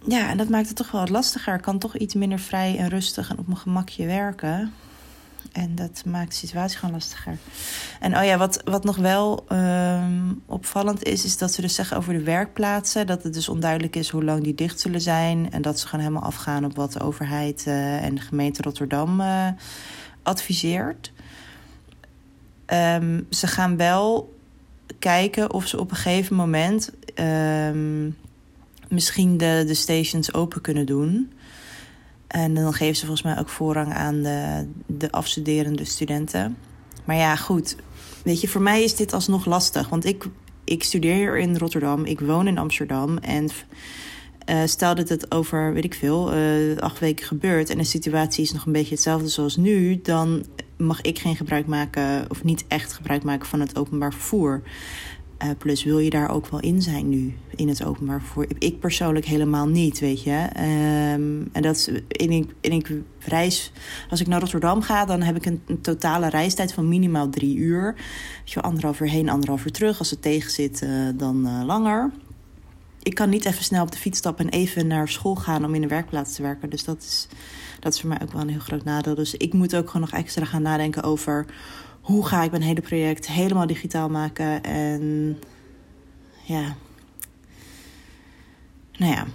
Ja, 0.06 0.30
en 0.30 0.38
dat 0.38 0.50
maakt 0.50 0.68
het 0.68 0.76
toch 0.76 0.92
wel 0.92 1.02
wat 1.02 1.10
lastiger. 1.10 1.54
Ik 1.54 1.62
kan 1.62 1.80
toch 1.80 1.98
iets 1.98 2.14
minder 2.14 2.40
vrij 2.40 2.78
en 2.78 2.90
rustig 2.90 3.30
en 3.30 3.38
op 3.38 3.48
mijn 3.48 3.60
gemakje 3.60 4.06
werken. 4.06 4.74
En 5.52 5.76
dat 5.76 6.04
maakt 6.06 6.30
de 6.30 6.36
situatie 6.36 6.78
gewoon 6.78 6.94
lastiger. 6.94 7.38
En 8.00 8.18
oh 8.18 8.24
ja, 8.24 8.38
wat, 8.38 8.62
wat 8.64 8.84
nog 8.84 8.96
wel 8.96 9.46
um, 9.52 10.42
opvallend 10.46 11.04
is, 11.04 11.26
is 11.26 11.38
dat 11.38 11.54
ze 11.54 11.62
dus 11.62 11.76
zeggen 11.76 11.98
over 11.98 12.14
de 12.14 12.24
werkplaatsen. 12.24 13.08
Dat 13.08 13.24
het 13.24 13.34
dus 13.34 13.50
onduidelijk 13.50 13.96
is 13.96 14.10
hoe 14.10 14.24
lang 14.24 14.44
die 14.44 14.56
dicht 14.56 14.80
zullen 14.80 15.02
zijn. 15.02 15.52
En 15.52 15.62
dat 15.62 15.80
ze 15.80 15.88
gewoon 15.88 16.06
helemaal 16.06 16.28
afgaan 16.28 16.66
op 16.66 16.76
wat 16.76 16.94
de 16.94 17.00
overheid 17.00 17.66
uh, 17.68 18.04
en 18.04 18.16
de 18.16 18.22
gemeente 18.22 18.62
Rotterdam 18.62 19.22
uh, 19.22 19.48
adviseert. 20.24 21.12
Um, 22.74 23.28
ze 23.30 23.48
gaan 23.48 23.78
wel 23.78 24.38
kijken 25.00 25.54
of 25.54 25.68
ze 25.68 25.80
op 25.80 25.92
een 25.92 25.98
gegeven 25.98 26.36
moment 26.36 26.92
um, 27.16 28.18
misschien 28.88 29.38
de, 29.38 29.64
de 29.68 29.74
stations 29.74 30.34
open 30.34 30.62
kunnen 30.62 30.86
doen. 30.86 31.32
En 32.30 32.54
dan 32.54 32.74
geven 32.74 32.96
ze 32.96 33.06
volgens 33.06 33.22
mij 33.22 33.40
ook 33.40 33.50
voorrang 33.50 33.94
aan 33.94 34.22
de, 34.22 34.68
de 34.86 35.12
afstuderende 35.12 35.86
studenten. 35.86 36.58
Maar 37.06 37.16
ja, 37.16 37.36
goed. 37.36 37.76
Weet 38.24 38.42
je, 38.42 38.48
voor 38.48 38.62
mij 38.62 38.84
is 38.84 38.96
dit 38.96 39.14
alsnog 39.14 39.46
lastig. 39.46 39.90
Want 39.90 40.06
ik, 40.06 40.26
ik 40.64 40.84
studeer 40.84 41.38
in 41.38 41.58
Rotterdam, 41.58 42.06
ik 42.06 42.20
woon 42.20 42.48
in 42.48 42.58
Amsterdam. 42.58 43.18
En 43.18 43.50
uh, 44.50 44.62
stel 44.66 44.96
dat 44.96 45.10
het 45.10 45.32
over, 45.32 45.74
weet 45.74 45.84
ik 45.84 45.94
veel, 45.94 46.36
uh, 46.36 46.78
acht 46.78 47.00
weken 47.00 47.26
gebeurt 47.26 47.70
en 47.70 47.78
de 47.78 47.84
situatie 47.84 48.44
is 48.44 48.54
nog 48.54 48.66
een 48.66 48.72
beetje 48.72 48.94
hetzelfde 48.94 49.28
zoals 49.28 49.56
nu, 49.56 50.00
dan 50.02 50.46
mag 50.78 51.02
ik 51.02 51.20
geen 51.20 51.36
gebruik 51.36 51.66
maken 51.66 52.26
of 52.30 52.44
niet 52.44 52.66
echt 52.68 52.94
gebruik 52.94 53.24
maken 53.24 53.48
van 53.48 53.60
het 53.60 53.78
openbaar 53.78 54.14
vervoer. 54.14 54.62
Uh, 55.44 55.50
plus 55.58 55.84
wil 55.84 56.00
je 56.00 56.10
daar 56.10 56.30
ook 56.30 56.48
wel 56.48 56.60
in 56.60 56.82
zijn 56.82 57.10
nu 57.10 57.34
in 57.56 57.68
het 57.68 57.86
openbaar 57.86 58.20
vervoer? 58.20 58.46
Ik 58.58 58.80
persoonlijk 58.80 59.26
helemaal 59.26 59.68
niet, 59.68 60.00
weet 60.00 60.24
je. 60.24 60.48
Um, 61.14 61.50
en 61.52 61.62
dat 61.62 61.92
in 62.08 62.32
ik, 62.32 62.54
in 62.62 62.72
ik 62.72 62.92
reis, 63.20 63.72
als 64.10 64.22
ik 64.22 64.28
naar 64.28 64.40
Rotterdam 64.40 64.82
ga, 64.82 65.06
dan 65.06 65.22
heb 65.22 65.36
ik 65.36 65.46
een, 65.46 65.62
totale 65.82 66.30
reistijd 66.30 66.74
van 66.74 66.88
minimaal 66.88 67.30
drie 67.30 67.56
uur. 67.56 67.96
Weet 68.40 68.52
je, 68.52 68.62
anderhalf 68.62 69.00
uur 69.00 69.10
heen, 69.10 69.30
anderhalf 69.30 69.66
uur 69.66 69.72
terug. 69.72 70.00
Als 70.00 70.10
het 70.10 70.22
tegen 70.22 70.52
zit, 70.52 70.82
uh, 70.82 70.90
dan 71.16 71.48
uh, 71.48 71.62
langer 71.66 72.12
ik 73.04 73.16
kan 73.16 73.30
niet 73.30 73.46
even 73.46 73.64
snel 73.64 73.84
op 73.84 73.92
de 73.92 73.98
fiets 73.98 74.18
stappen 74.18 74.46
en 74.46 74.60
even 74.60 74.88
naar 74.88 75.08
school 75.08 75.36
gaan 75.36 75.66
om 75.66 75.76
in 75.76 75.82
de 75.82 75.88
werkplaats 75.88 76.36
te 76.36 76.42
werken. 76.42 76.70
Dus 76.70 76.84
dat 76.84 76.98
is, 76.98 77.28
dat 77.80 77.94
is 77.94 78.00
voor 78.00 78.10
mij 78.10 78.22
ook 78.22 78.32
wel 78.32 78.42
een 78.42 78.50
heel 78.50 78.60
groot 78.60 78.84
nadeel. 78.84 79.16
Dus 79.16 79.36
ik 79.36 79.54
moet 79.54 79.76
ook 79.76 79.88
gewoon 79.88 80.10
nog 80.10 80.20
extra 80.20 80.46
gaan 80.46 80.62
nadenken 80.62 81.04
over 81.04 81.46
hoe 82.10 82.26
ga 82.26 82.44
ik 82.44 82.52
mijn 82.52 82.64
hele 82.64 82.82
project 82.82 83.28
helemaal 83.28 83.68
digitaal 83.68 84.10
maken. 84.10 84.64
En 84.64 85.38
ja. 86.44 86.76
Nou 88.98 89.14
ja. 89.14 89.26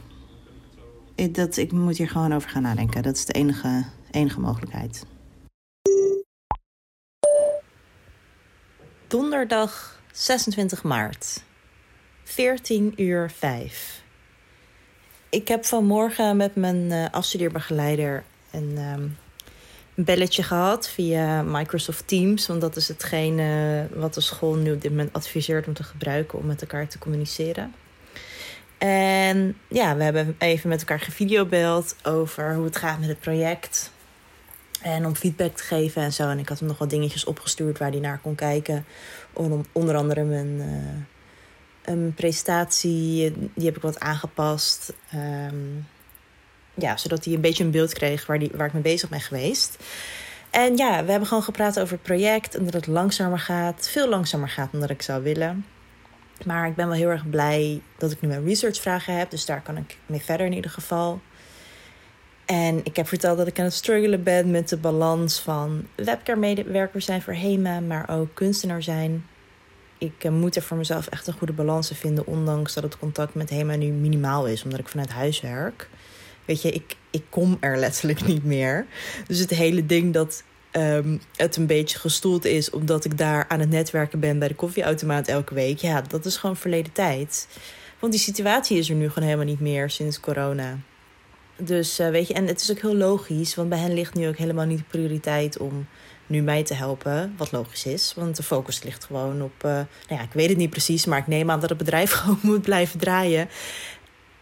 Ik, 1.14 1.34
dat, 1.34 1.56
ik 1.56 1.72
moet 1.72 1.96
hier 1.96 2.08
gewoon 2.08 2.32
over 2.32 2.50
gaan 2.50 2.62
nadenken. 2.62 3.02
Dat 3.02 3.16
is 3.16 3.24
de 3.24 3.32
enige, 3.32 3.84
enige 4.10 4.40
mogelijkheid. 4.40 5.06
Donderdag 9.06 10.00
26 10.12 10.82
maart. 10.82 11.42
14 12.22 12.92
uur 12.96 13.30
5. 13.30 14.02
Ik 15.28 15.48
heb 15.48 15.64
vanmorgen 15.64 16.36
met 16.36 16.54
mijn 16.54 16.90
uh, 16.90 17.06
afstudeerbegeleider 17.10 18.24
een, 18.50 18.78
um, 18.78 19.16
een, 19.94 20.04
belletje 20.04 20.42
gehad 20.42 20.88
via 20.88 21.42
Microsoft 21.42 22.08
Teams. 22.08 22.46
Want 22.46 22.60
dat 22.60 22.76
is 22.76 22.88
hetgeen 22.88 23.38
uh, 23.38 24.00
wat 24.00 24.14
de 24.14 24.20
school 24.20 24.54
nu 24.54 24.72
op 24.72 24.80
dit 24.80 24.90
moment 24.90 25.12
adviseert 25.12 25.66
om 25.66 25.74
te 25.74 25.82
gebruiken 25.82 26.38
om 26.38 26.46
met 26.46 26.60
elkaar 26.60 26.88
te 26.88 26.98
communiceren. 26.98 27.74
En 28.78 29.56
ja, 29.68 29.96
we 29.96 30.02
hebben 30.02 30.36
even 30.38 30.68
met 30.68 30.80
elkaar 30.80 31.00
gevideobeld 31.00 31.96
over 32.02 32.54
hoe 32.54 32.64
het 32.64 32.76
gaat 32.76 32.98
met 32.98 33.08
het 33.08 33.20
project. 33.20 33.92
En 34.82 35.06
om 35.06 35.14
feedback 35.14 35.56
te 35.56 35.62
geven 35.62 36.02
en 36.02 36.12
zo. 36.12 36.28
En 36.28 36.38
ik 36.38 36.48
had 36.48 36.58
hem 36.58 36.68
nog 36.68 36.78
wat 36.78 36.90
dingetjes 36.90 37.24
opgestuurd 37.24 37.78
waar 37.78 37.90
hij 37.90 38.00
naar 38.00 38.18
kon 38.18 38.34
kijken. 38.34 38.84
Om, 39.32 39.64
onder 39.72 39.96
andere 39.96 40.24
mijn. 40.24 40.54
Uh, 40.58 41.02
een 41.84 42.14
presentatie, 42.14 43.32
die 43.54 43.66
heb 43.66 43.76
ik 43.76 43.82
wat 43.82 44.00
aangepast. 44.00 44.92
Um, 45.14 45.86
ja, 46.74 46.96
zodat 46.96 47.24
hij 47.24 47.34
een 47.34 47.40
beetje 47.40 47.64
een 47.64 47.70
beeld 47.70 47.92
kreeg 47.92 48.26
waar, 48.26 48.38
die, 48.38 48.50
waar 48.54 48.66
ik 48.66 48.72
mee 48.72 48.82
bezig 48.82 49.08
ben 49.08 49.20
geweest. 49.20 49.76
En 50.50 50.76
ja, 50.76 51.04
we 51.04 51.10
hebben 51.10 51.28
gewoon 51.28 51.42
gepraat 51.42 51.80
over 51.80 51.94
het 51.94 52.02
project 52.02 52.54
en 52.54 52.64
dat 52.64 52.74
het 52.74 52.86
langzamer 52.86 53.38
gaat. 53.38 53.88
Veel 53.88 54.08
langzamer 54.08 54.48
gaat 54.48 54.68
dan 54.70 54.80
dat 54.80 54.90
ik 54.90 55.02
zou 55.02 55.22
willen. 55.22 55.66
Maar 56.44 56.66
ik 56.66 56.74
ben 56.74 56.86
wel 56.86 56.96
heel 56.96 57.08
erg 57.08 57.28
blij 57.30 57.80
dat 57.98 58.10
ik 58.10 58.20
nu 58.20 58.28
mijn 58.28 58.44
researchvragen 58.44 59.18
heb. 59.18 59.30
Dus 59.30 59.46
daar 59.46 59.62
kan 59.62 59.76
ik 59.76 59.98
mee 60.06 60.20
verder 60.20 60.46
in 60.46 60.52
ieder 60.52 60.70
geval. 60.70 61.20
En 62.44 62.80
ik 62.84 62.96
heb 62.96 63.08
verteld 63.08 63.38
dat 63.38 63.46
ik 63.46 63.58
aan 63.58 63.64
het 63.64 63.74
struggelen 63.74 64.22
ben 64.22 64.50
met 64.50 64.68
de 64.68 64.76
balans 64.76 65.40
van 65.40 65.86
webcare-medewerker 65.94 67.00
zijn 67.00 67.22
voor 67.22 67.34
HEMA, 67.34 67.80
maar 67.80 68.08
ook 68.10 68.34
kunstenaar 68.34 68.82
zijn 68.82 69.24
ik 70.04 70.24
uh, 70.24 70.32
moet 70.32 70.56
er 70.56 70.62
voor 70.62 70.76
mezelf 70.76 71.06
echt 71.06 71.26
een 71.26 71.32
goede 71.32 71.52
balans 71.52 71.90
in 71.90 71.96
vinden. 71.96 72.26
Ondanks 72.26 72.74
dat 72.74 72.82
het 72.82 72.98
contact 72.98 73.34
met 73.34 73.50
Hema 73.50 73.74
nu 73.74 73.86
minimaal 73.86 74.46
is, 74.46 74.64
omdat 74.64 74.78
ik 74.78 74.88
vanuit 74.88 75.10
huis 75.10 75.40
werk. 75.40 75.88
Weet 76.44 76.62
je, 76.62 76.70
ik, 76.70 76.96
ik 77.10 77.22
kom 77.30 77.56
er 77.60 77.76
letterlijk 77.78 78.26
niet 78.26 78.44
meer. 78.44 78.86
Dus 79.26 79.38
het 79.38 79.50
hele 79.50 79.86
ding 79.86 80.12
dat 80.12 80.42
um, 80.72 81.20
het 81.36 81.56
een 81.56 81.66
beetje 81.66 81.98
gestoeld 81.98 82.44
is, 82.44 82.70
omdat 82.70 83.04
ik 83.04 83.18
daar 83.18 83.48
aan 83.48 83.60
het 83.60 83.70
netwerken 83.70 84.20
ben 84.20 84.38
bij 84.38 84.48
de 84.48 84.54
koffieautomaat 84.54 85.28
elke 85.28 85.54
week. 85.54 85.78
Ja, 85.78 86.00
dat 86.00 86.24
is 86.24 86.36
gewoon 86.36 86.56
verleden 86.56 86.92
tijd. 86.92 87.48
Want 87.98 88.12
die 88.12 88.22
situatie 88.22 88.78
is 88.78 88.88
er 88.88 88.94
nu 88.94 89.08
gewoon 89.08 89.28
helemaal 89.28 89.46
niet 89.46 89.60
meer 89.60 89.90
sinds 89.90 90.20
corona. 90.20 90.78
Dus 91.56 92.00
uh, 92.00 92.08
weet 92.08 92.28
je, 92.28 92.34
en 92.34 92.46
het 92.46 92.60
is 92.60 92.70
ook 92.70 92.78
heel 92.78 92.96
logisch, 92.96 93.54
want 93.54 93.68
bij 93.68 93.78
hen 93.78 93.94
ligt 93.94 94.14
nu 94.14 94.28
ook 94.28 94.36
helemaal 94.36 94.66
niet 94.66 94.78
de 94.78 94.84
prioriteit 94.84 95.58
om 95.58 95.86
nu 96.26 96.42
mij 96.42 96.62
te 96.62 96.74
helpen. 96.74 97.34
Wat 97.36 97.52
logisch 97.52 97.86
is, 97.86 98.12
want 98.16 98.36
de 98.36 98.42
focus 98.42 98.82
ligt 98.82 99.04
gewoon 99.04 99.42
op. 99.42 99.64
Uh, 99.64 99.70
nou 99.72 99.86
ja, 100.08 100.22
ik 100.22 100.32
weet 100.32 100.48
het 100.48 100.58
niet 100.58 100.70
precies, 100.70 101.04
maar 101.04 101.18
ik 101.18 101.26
neem 101.26 101.50
aan 101.50 101.60
dat 101.60 101.68
het 101.68 101.78
bedrijf 101.78 102.10
gewoon 102.20 102.38
moet 102.42 102.62
blijven 102.62 102.98
draaien. 102.98 103.48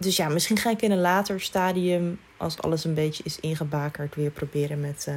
Dus 0.03 0.17
ja, 0.17 0.29
misschien 0.29 0.57
ga 0.57 0.71
ik 0.71 0.83
in 0.83 0.91
een 0.91 1.01
later 1.01 1.41
stadium, 1.41 2.19
als 2.37 2.59
alles 2.59 2.85
een 2.85 2.95
beetje 2.95 3.23
is 3.25 3.41
ingebakerd, 3.41 4.15
weer 4.15 4.31
proberen 4.31 4.81
met 4.81 5.07
uh, 5.09 5.15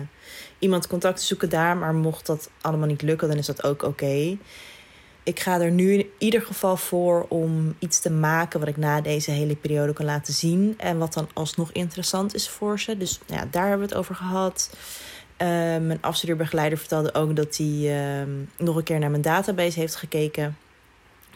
iemand 0.60 0.88
contact 0.88 1.20
te 1.20 1.26
zoeken 1.26 1.50
daar. 1.50 1.78
Maar 1.78 1.94
mocht 1.94 2.26
dat 2.26 2.50
allemaal 2.62 2.88
niet 2.88 3.02
lukken, 3.02 3.28
dan 3.28 3.38
is 3.38 3.46
dat 3.46 3.64
ook 3.64 3.84
oké. 3.84 4.38
Ik 5.24 5.40
ga 5.40 5.60
er 5.62 5.72
nu 5.72 5.94
in 5.94 6.10
ieder 6.18 6.42
geval 6.42 6.78
voor 6.78 7.26
om 7.30 7.76
iets 7.80 8.00
te 8.00 8.12
maken 8.12 8.60
wat 8.60 8.70
ik 8.70 8.78
na 8.78 9.02
deze 9.02 9.32
hele 9.32 9.56
periode 9.56 9.94
kan 9.94 10.06
laten 10.06 10.34
zien. 10.34 10.74
En 10.78 10.98
wat 10.98 11.14
dan 11.14 11.30
alsnog 11.34 11.72
interessant 11.72 12.36
is 12.36 12.50
voor 12.50 12.80
ze. 12.80 12.98
Dus 12.98 13.20
ja, 13.26 13.48
daar 13.52 13.68
hebben 13.68 13.88
we 13.88 13.94
het 13.94 14.02
over 14.02 14.16
gehad. 14.16 14.70
Uh, 15.42 15.48
mijn 15.78 16.02
afstudeerbegeleider 16.02 16.78
vertelde 16.78 17.14
ook 17.14 17.36
dat 17.36 17.58
hij 17.58 17.68
uh, 17.68 18.28
nog 18.58 18.76
een 18.76 18.84
keer 18.84 19.00
naar 19.00 19.10
mijn 19.10 19.22
database 19.22 19.80
heeft 19.80 19.96
gekeken. 19.96 20.58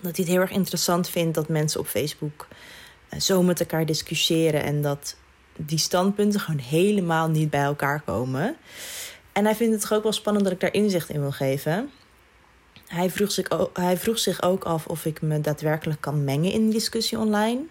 Dat 0.01 0.15
hij 0.15 0.25
het 0.25 0.33
heel 0.33 0.41
erg 0.41 0.51
interessant 0.51 1.09
vindt 1.09 1.35
dat 1.35 1.47
mensen 1.47 1.79
op 1.79 1.87
Facebook 1.87 2.47
zo 3.17 3.43
met 3.43 3.59
elkaar 3.59 3.85
discussiëren 3.85 4.63
en 4.63 4.81
dat 4.81 5.15
die 5.55 5.77
standpunten 5.77 6.39
gewoon 6.39 6.59
helemaal 6.59 7.29
niet 7.29 7.49
bij 7.49 7.61
elkaar 7.63 8.01
komen. 8.01 8.55
En 9.33 9.45
hij 9.45 9.55
vindt 9.55 9.73
het 9.73 9.81
toch 9.81 9.93
ook 9.93 10.03
wel 10.03 10.11
spannend 10.11 10.45
dat 10.45 10.53
ik 10.53 10.59
daar 10.59 10.73
inzicht 10.73 11.09
in 11.09 11.19
wil 11.19 11.31
geven. 11.31 11.89
Hij 12.87 13.09
vroeg, 13.09 13.31
zich 13.31 13.51
ook, 13.51 13.77
hij 13.77 13.97
vroeg 13.97 14.19
zich 14.19 14.41
ook 14.41 14.63
af 14.63 14.85
of 14.85 15.05
ik 15.05 15.21
me 15.21 15.41
daadwerkelijk 15.41 16.01
kan 16.01 16.23
mengen 16.23 16.51
in 16.51 16.69
discussie 16.69 17.17
online. 17.17 17.61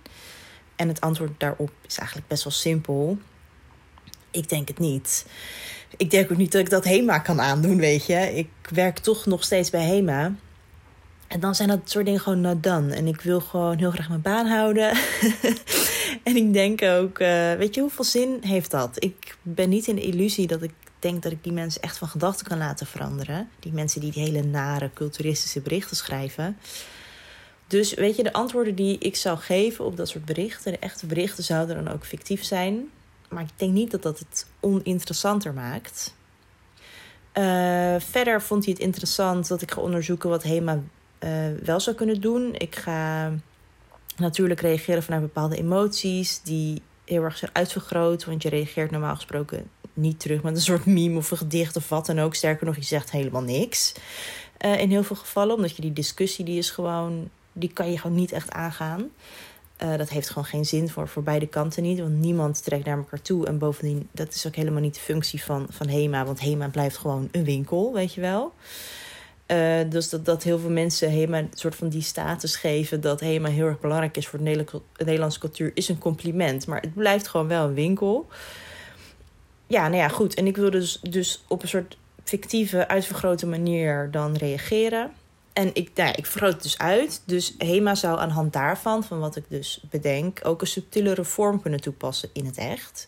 En 0.76 0.88
het 0.88 1.00
antwoord 1.00 1.40
daarop 1.40 1.70
is 1.86 1.98
eigenlijk 1.98 2.28
best 2.28 2.44
wel 2.44 2.52
simpel. 2.52 3.18
Ik 4.30 4.48
denk 4.48 4.68
het 4.68 4.78
niet 4.78 5.24
ik 5.96 6.10
denk 6.10 6.30
ook 6.30 6.38
niet 6.38 6.52
dat 6.52 6.60
ik 6.60 6.70
dat 6.70 6.84
HEMA 6.84 7.18
kan 7.18 7.40
aandoen, 7.40 7.76
weet 7.76 8.06
je. 8.06 8.36
Ik 8.36 8.48
werk 8.70 8.98
toch 8.98 9.26
nog 9.26 9.44
steeds 9.44 9.70
bij 9.70 9.84
HEMA. 9.84 10.34
En 11.28 11.40
dan 11.40 11.54
zijn 11.54 11.68
dat 11.68 11.78
soort 11.84 12.04
dingen 12.04 12.20
gewoon 12.20 12.40
not 12.40 12.62
done. 12.62 12.94
En 12.94 13.06
ik 13.06 13.20
wil 13.20 13.40
gewoon 13.40 13.78
heel 13.78 13.90
graag 13.90 14.08
mijn 14.08 14.22
baan 14.22 14.46
houden. 14.46 14.90
en 16.22 16.36
ik 16.36 16.52
denk 16.52 16.82
ook, 16.82 17.18
uh, 17.18 17.52
weet 17.52 17.74
je, 17.74 17.80
hoeveel 17.80 18.04
zin 18.04 18.38
heeft 18.40 18.70
dat? 18.70 19.04
Ik 19.04 19.36
ben 19.42 19.68
niet 19.68 19.86
in 19.86 19.94
de 19.94 20.02
illusie 20.02 20.46
dat 20.46 20.62
ik 20.62 20.72
denk 20.98 21.22
dat 21.22 21.32
ik 21.32 21.44
die 21.44 21.52
mensen 21.52 21.82
echt 21.82 21.98
van 21.98 22.08
gedachten 22.08 22.46
kan 22.46 22.58
laten 22.58 22.86
veranderen. 22.86 23.48
Die 23.60 23.72
mensen 23.72 24.00
die 24.00 24.12
die 24.12 24.22
hele 24.22 24.42
nare 24.42 24.90
culturistische 24.94 25.60
berichten 25.60 25.96
schrijven. 25.96 26.56
Dus 27.66 27.94
weet 27.94 28.16
je, 28.16 28.22
de 28.22 28.32
antwoorden 28.32 28.74
die 28.74 28.98
ik 28.98 29.16
zou 29.16 29.38
geven 29.38 29.84
op 29.84 29.96
dat 29.96 30.08
soort 30.08 30.24
berichten, 30.24 30.72
de 30.72 30.78
echte 30.78 31.06
berichten 31.06 31.44
zouden 31.44 31.84
dan 31.84 31.94
ook 31.94 32.06
fictief 32.06 32.44
zijn. 32.44 32.90
Maar 33.28 33.42
ik 33.42 33.50
denk 33.56 33.72
niet 33.72 33.90
dat 33.90 34.02
dat 34.02 34.18
het 34.18 34.46
oninteressanter 34.60 35.54
maakt. 35.54 36.14
Uh, 37.34 37.94
verder 37.98 38.42
vond 38.42 38.64
hij 38.64 38.72
het 38.72 38.82
interessant 38.82 39.48
dat 39.48 39.62
ik 39.62 39.70
ga 39.70 39.80
onderzoeken 39.80 40.30
wat 40.30 40.42
HEMA 40.42 40.82
uh, 41.24 41.30
wel 41.64 41.80
zou 41.80 41.96
kunnen 41.96 42.20
doen. 42.20 42.54
Ik 42.54 42.76
ga 42.76 43.32
natuurlijk 44.16 44.60
reageren 44.60 45.02
vanuit 45.02 45.22
bepaalde 45.22 45.56
emoties 45.56 46.42
die 46.42 46.82
heel 47.04 47.22
erg 47.22 47.36
zijn 47.36 47.50
uitvergroot. 47.54 48.24
Want 48.24 48.42
je 48.42 48.48
reageert 48.48 48.90
normaal 48.90 49.14
gesproken 49.14 49.70
niet 49.92 50.20
terug 50.20 50.42
met 50.42 50.54
een 50.54 50.62
soort 50.62 50.86
meme 50.86 51.16
of 51.16 51.30
een 51.30 51.36
gedicht 51.36 51.76
of 51.76 51.88
wat 51.88 52.06
dan 52.06 52.18
ook. 52.18 52.34
Sterker 52.34 52.66
nog, 52.66 52.76
je 52.76 52.82
zegt 52.82 53.10
helemaal 53.10 53.42
niks. 53.42 53.94
Uh, 54.64 54.80
in 54.80 54.90
heel 54.90 55.02
veel 55.02 55.16
gevallen, 55.16 55.54
omdat 55.54 55.76
je 55.76 55.82
die 55.82 55.92
discussie, 55.92 56.44
die 56.44 56.58
is 56.58 56.70
gewoon, 56.70 57.28
die 57.52 57.72
kan 57.72 57.90
je 57.90 57.98
gewoon 57.98 58.16
niet 58.16 58.32
echt 58.32 58.50
aangaan. 58.50 59.10
Uh, 59.82 59.96
dat 59.96 60.08
heeft 60.08 60.28
gewoon 60.28 60.44
geen 60.44 60.64
zin 60.64 60.88
voor, 60.88 61.08
voor 61.08 61.22
beide 61.22 61.46
kanten 61.46 61.82
niet. 61.82 61.98
Want 61.98 62.18
niemand 62.20 62.64
trekt 62.64 62.84
naar 62.84 62.96
elkaar 62.96 63.22
toe. 63.22 63.46
En 63.46 63.58
bovendien, 63.58 64.08
dat 64.12 64.34
is 64.34 64.46
ook 64.46 64.54
helemaal 64.54 64.80
niet 64.80 64.94
de 64.94 65.00
functie 65.00 65.42
van, 65.42 65.66
van 65.70 65.88
HEMA. 65.88 66.24
Want 66.24 66.40
HEMA 66.40 66.68
blijft 66.68 66.96
gewoon 66.96 67.28
een 67.32 67.44
winkel, 67.44 67.92
weet 67.92 68.14
je 68.14 68.20
wel. 68.20 68.52
Uh, 69.48 69.90
dus 69.90 70.08
dat, 70.08 70.24
dat 70.24 70.42
heel 70.42 70.58
veel 70.58 70.70
mensen 70.70 71.12
HEMA 71.12 71.38
een 71.38 71.50
soort 71.54 71.74
van 71.74 71.88
die 71.88 72.02
status 72.02 72.56
geven... 72.56 73.00
dat 73.00 73.20
HEMA 73.20 73.48
heel 73.48 73.66
erg 73.66 73.80
belangrijk 73.80 74.16
is 74.16 74.26
voor 74.26 74.38
de 74.38 74.64
Nederlandse 74.96 75.38
cultuur... 75.38 75.70
is 75.74 75.88
een 75.88 75.98
compliment. 75.98 76.66
Maar 76.66 76.80
het 76.80 76.94
blijft 76.94 77.28
gewoon 77.28 77.48
wel 77.48 77.64
een 77.64 77.74
winkel. 77.74 78.26
Ja, 79.66 79.82
nou 79.88 79.96
ja, 80.02 80.08
goed. 80.08 80.34
En 80.34 80.46
ik 80.46 80.56
wil 80.56 80.70
dus, 80.70 81.00
dus 81.00 81.44
op 81.48 81.62
een 81.62 81.68
soort 81.68 81.96
fictieve, 82.24 82.88
uitvergrote 82.88 83.46
manier 83.46 84.10
dan 84.10 84.36
reageren... 84.36 85.10
En 85.58 85.70
ik, 85.72 85.90
nou 85.94 86.12
ik 86.16 86.26
vergroot 86.26 86.52
het 86.52 86.62
dus 86.62 86.78
uit. 86.78 87.22
Dus 87.24 87.54
HEMA 87.58 87.94
zou 87.94 88.18
aan 88.18 88.30
hand 88.30 88.52
daarvan, 88.52 89.04
van 89.04 89.18
wat 89.18 89.36
ik 89.36 89.44
dus 89.48 89.80
bedenk, 89.90 90.40
ook 90.42 90.60
een 90.60 90.66
subtielere 90.66 91.24
vorm 91.24 91.62
kunnen 91.62 91.80
toepassen 91.80 92.28
in 92.32 92.46
het 92.46 92.56
echt. 92.56 93.06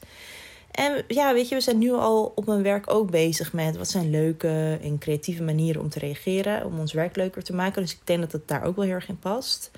En 0.71 1.05
ja, 1.09 1.35
weet 1.35 1.49
je, 1.49 1.55
we 1.55 1.61
zijn 1.61 1.79
nu 1.79 1.93
al 1.93 2.33
op 2.35 2.47
mijn 2.47 2.63
werk 2.63 2.93
ook 2.93 3.11
bezig 3.11 3.53
met 3.53 3.77
wat 3.77 3.89
zijn 3.89 4.11
leuke 4.11 4.79
en 4.83 4.99
creatieve 4.99 5.43
manieren 5.43 5.81
om 5.81 5.89
te 5.89 5.99
reageren, 5.99 6.65
om 6.65 6.79
ons 6.79 6.93
werk 6.93 7.17
leuker 7.17 7.43
te 7.43 7.55
maken. 7.55 7.83
Dus 7.83 7.93
ik 7.93 8.01
denk 8.05 8.21
dat 8.21 8.33
het 8.33 8.49
daar 8.49 8.63
ook 8.63 8.77
wel 8.77 8.85
heel 8.85 8.95
erg 8.95 9.09
in 9.09 9.19
past. 9.19 9.71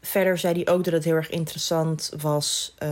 Verder 0.00 0.38
zei 0.38 0.54
hij 0.54 0.72
ook 0.74 0.84
dat 0.84 0.92
het 0.92 1.04
heel 1.04 1.14
erg 1.14 1.30
interessant 1.30 2.12
was 2.20 2.74
uh, 2.82 2.88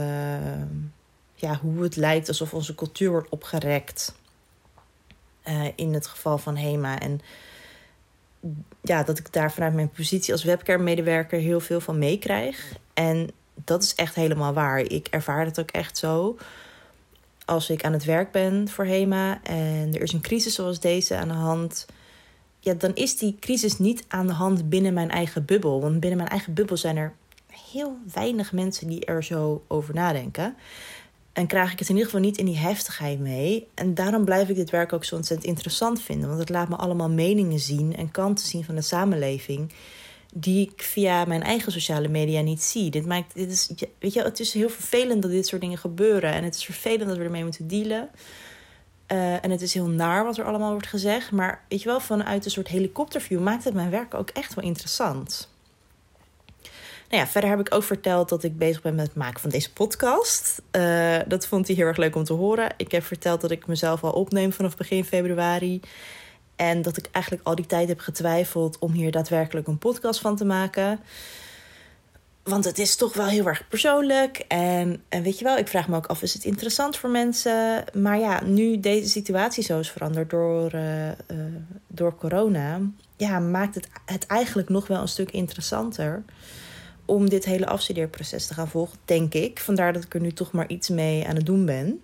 ja, 1.34 1.58
hoe 1.62 1.82
het 1.82 1.96
lijkt 1.96 2.28
alsof 2.28 2.54
onze 2.54 2.74
cultuur 2.74 3.10
wordt 3.10 3.28
opgerekt. 3.28 4.14
Uh, 5.48 5.64
in 5.74 5.94
het 5.94 6.06
geval 6.06 6.38
van 6.38 6.56
HEMA. 6.56 6.98
En 6.98 7.20
ja, 8.82 9.02
dat 9.02 9.18
ik 9.18 9.32
daar 9.32 9.52
vanuit 9.52 9.74
mijn 9.74 9.90
positie 9.90 10.32
als 10.32 10.44
webcam-medewerker 10.44 11.38
heel 11.38 11.60
veel 11.60 11.80
van 11.80 11.98
meekrijg. 11.98 12.72
En 12.94 13.30
dat 13.54 13.82
is 13.82 13.94
echt 13.94 14.14
helemaal 14.14 14.52
waar. 14.52 14.78
Ik 14.78 15.06
ervaar 15.06 15.44
het 15.44 15.60
ook 15.60 15.70
echt 15.70 15.98
zo. 15.98 16.36
Als 17.50 17.70
ik 17.70 17.84
aan 17.84 17.92
het 17.92 18.04
werk 18.04 18.32
ben 18.32 18.68
voor 18.68 18.84
HEMA 18.84 19.40
en 19.42 19.94
er 19.94 20.02
is 20.02 20.12
een 20.12 20.20
crisis 20.20 20.54
zoals 20.54 20.80
deze 20.80 21.16
aan 21.16 21.28
de 21.28 21.34
hand. 21.34 21.86
Ja, 22.60 22.74
dan 22.74 22.94
is 22.94 23.16
die 23.16 23.36
crisis 23.40 23.78
niet 23.78 24.04
aan 24.08 24.26
de 24.26 24.32
hand 24.32 24.68
binnen 24.68 24.94
mijn 24.94 25.10
eigen 25.10 25.44
bubbel. 25.44 25.80
Want 25.80 26.00
binnen 26.00 26.18
mijn 26.18 26.30
eigen 26.30 26.54
bubbel 26.54 26.76
zijn 26.76 26.96
er 26.96 27.12
heel 27.70 27.96
weinig 28.12 28.52
mensen 28.52 28.88
die 28.88 29.04
er 29.04 29.24
zo 29.24 29.64
over 29.68 29.94
nadenken. 29.94 30.56
En 31.32 31.46
krijg 31.46 31.72
ik 31.72 31.78
het 31.78 31.88
in 31.88 31.94
ieder 31.94 32.10
geval 32.10 32.24
niet 32.24 32.38
in 32.38 32.44
die 32.44 32.58
heftigheid 32.58 33.20
mee. 33.20 33.66
En 33.74 33.94
daarom 33.94 34.24
blijf 34.24 34.48
ik 34.48 34.56
dit 34.56 34.70
werk 34.70 34.92
ook 34.92 35.04
zo 35.04 35.16
ontzettend 35.16 35.48
interessant 35.48 36.02
vinden. 36.02 36.28
Want 36.28 36.40
het 36.40 36.50
laat 36.50 36.68
me 36.68 36.76
allemaal 36.76 37.10
meningen 37.10 37.58
zien 37.58 37.96
en 37.96 38.10
kanten 38.10 38.46
zien 38.46 38.64
van 38.64 38.74
de 38.74 38.82
samenleving. 38.82 39.72
Die 40.34 40.70
ik 40.70 40.82
via 40.82 41.24
mijn 41.24 41.42
eigen 41.42 41.72
sociale 41.72 42.08
media 42.08 42.40
niet 42.40 42.62
zie. 42.62 42.90
Dit 42.90 43.06
maakt, 43.06 43.34
dit 43.34 43.50
is, 43.50 43.72
weet 43.98 44.12
je, 44.12 44.22
het 44.22 44.40
is 44.40 44.52
heel 44.52 44.68
vervelend 44.68 45.22
dat 45.22 45.30
dit 45.30 45.46
soort 45.46 45.60
dingen 45.60 45.78
gebeuren. 45.78 46.32
En 46.32 46.44
het 46.44 46.54
is 46.54 46.64
vervelend 46.64 47.08
dat 47.08 47.16
we 47.16 47.24
ermee 47.24 47.44
moeten 47.44 47.68
dealen. 47.68 48.10
Uh, 49.12 49.44
en 49.44 49.50
het 49.50 49.60
is 49.60 49.74
heel 49.74 49.88
naar 49.88 50.24
wat 50.24 50.38
er 50.38 50.44
allemaal 50.44 50.70
wordt 50.70 50.86
gezegd. 50.86 51.30
Maar 51.30 51.64
weet 51.68 51.82
je 51.82 51.88
wel, 51.88 52.00
vanuit 52.00 52.44
een 52.44 52.50
soort 52.50 52.68
helikopterview 52.68 53.40
maakt 53.40 53.64
het 53.64 53.74
mijn 53.74 53.90
werk 53.90 54.14
ook 54.14 54.30
echt 54.30 54.54
wel 54.54 54.64
interessant. 54.64 55.48
Nou 57.10 57.22
ja, 57.22 57.28
verder 57.28 57.50
heb 57.50 57.60
ik 57.60 57.74
ook 57.74 57.82
verteld 57.82 58.28
dat 58.28 58.42
ik 58.42 58.58
bezig 58.58 58.82
ben 58.82 58.94
met 58.94 59.06
het 59.06 59.16
maken 59.16 59.40
van 59.40 59.50
deze 59.50 59.72
podcast. 59.72 60.62
Uh, 60.76 61.18
dat 61.26 61.46
vond 61.46 61.66
hij 61.66 61.76
heel 61.76 61.86
erg 61.86 61.96
leuk 61.96 62.16
om 62.16 62.24
te 62.24 62.32
horen. 62.32 62.72
Ik 62.76 62.92
heb 62.92 63.04
verteld 63.04 63.40
dat 63.40 63.50
ik 63.50 63.66
mezelf 63.66 64.04
al 64.04 64.12
opneem 64.12 64.52
vanaf 64.52 64.76
begin 64.76 65.04
februari. 65.04 65.80
En 66.60 66.82
dat 66.82 66.96
ik 66.96 67.08
eigenlijk 67.12 67.46
al 67.46 67.54
die 67.54 67.66
tijd 67.66 67.88
heb 67.88 68.00
getwijfeld 68.00 68.78
om 68.78 68.92
hier 68.92 69.10
daadwerkelijk 69.10 69.66
een 69.66 69.78
podcast 69.78 70.20
van 70.20 70.36
te 70.36 70.44
maken. 70.44 71.00
Want 72.42 72.64
het 72.64 72.78
is 72.78 72.96
toch 72.96 73.14
wel 73.14 73.26
heel 73.26 73.46
erg 73.46 73.68
persoonlijk. 73.68 74.44
En, 74.48 75.02
en 75.08 75.22
weet 75.22 75.38
je 75.38 75.44
wel, 75.44 75.56
ik 75.56 75.68
vraag 75.68 75.88
me 75.88 75.96
ook 75.96 76.06
af: 76.06 76.22
is 76.22 76.34
het 76.34 76.44
interessant 76.44 76.96
voor 76.96 77.10
mensen? 77.10 77.84
Maar 77.92 78.18
ja, 78.18 78.44
nu 78.44 78.80
deze 78.80 79.08
situatie 79.08 79.62
zo 79.62 79.78
is 79.78 79.90
veranderd 79.90 80.30
door, 80.30 80.74
uh, 80.74 81.08
uh, 81.08 81.14
door 81.86 82.16
corona. 82.16 82.80
Ja, 83.16 83.38
maakt 83.38 83.74
het, 83.74 83.88
het 84.04 84.26
eigenlijk 84.26 84.68
nog 84.68 84.86
wel 84.86 85.00
een 85.00 85.08
stuk 85.08 85.30
interessanter 85.30 86.24
om 87.04 87.28
dit 87.28 87.44
hele 87.44 87.66
afstudeerproces 87.66 88.46
te 88.46 88.54
gaan 88.54 88.68
volgen, 88.68 88.98
denk 89.04 89.34
ik. 89.34 89.60
Vandaar 89.60 89.92
dat 89.92 90.04
ik 90.04 90.14
er 90.14 90.20
nu 90.20 90.32
toch 90.32 90.52
maar 90.52 90.68
iets 90.68 90.88
mee 90.88 91.26
aan 91.26 91.36
het 91.36 91.46
doen 91.46 91.64
ben. 91.64 92.02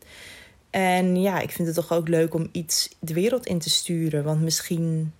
En 0.76 1.20
ja, 1.20 1.40
ik 1.40 1.50
vind 1.50 1.68
het 1.68 1.76
toch 1.76 1.92
ook 1.92 2.08
leuk 2.08 2.34
om 2.34 2.48
iets 2.52 2.88
de 3.00 3.14
wereld 3.14 3.46
in 3.46 3.58
te 3.58 3.70
sturen. 3.70 4.24
Want 4.24 4.42
misschien 4.42 5.12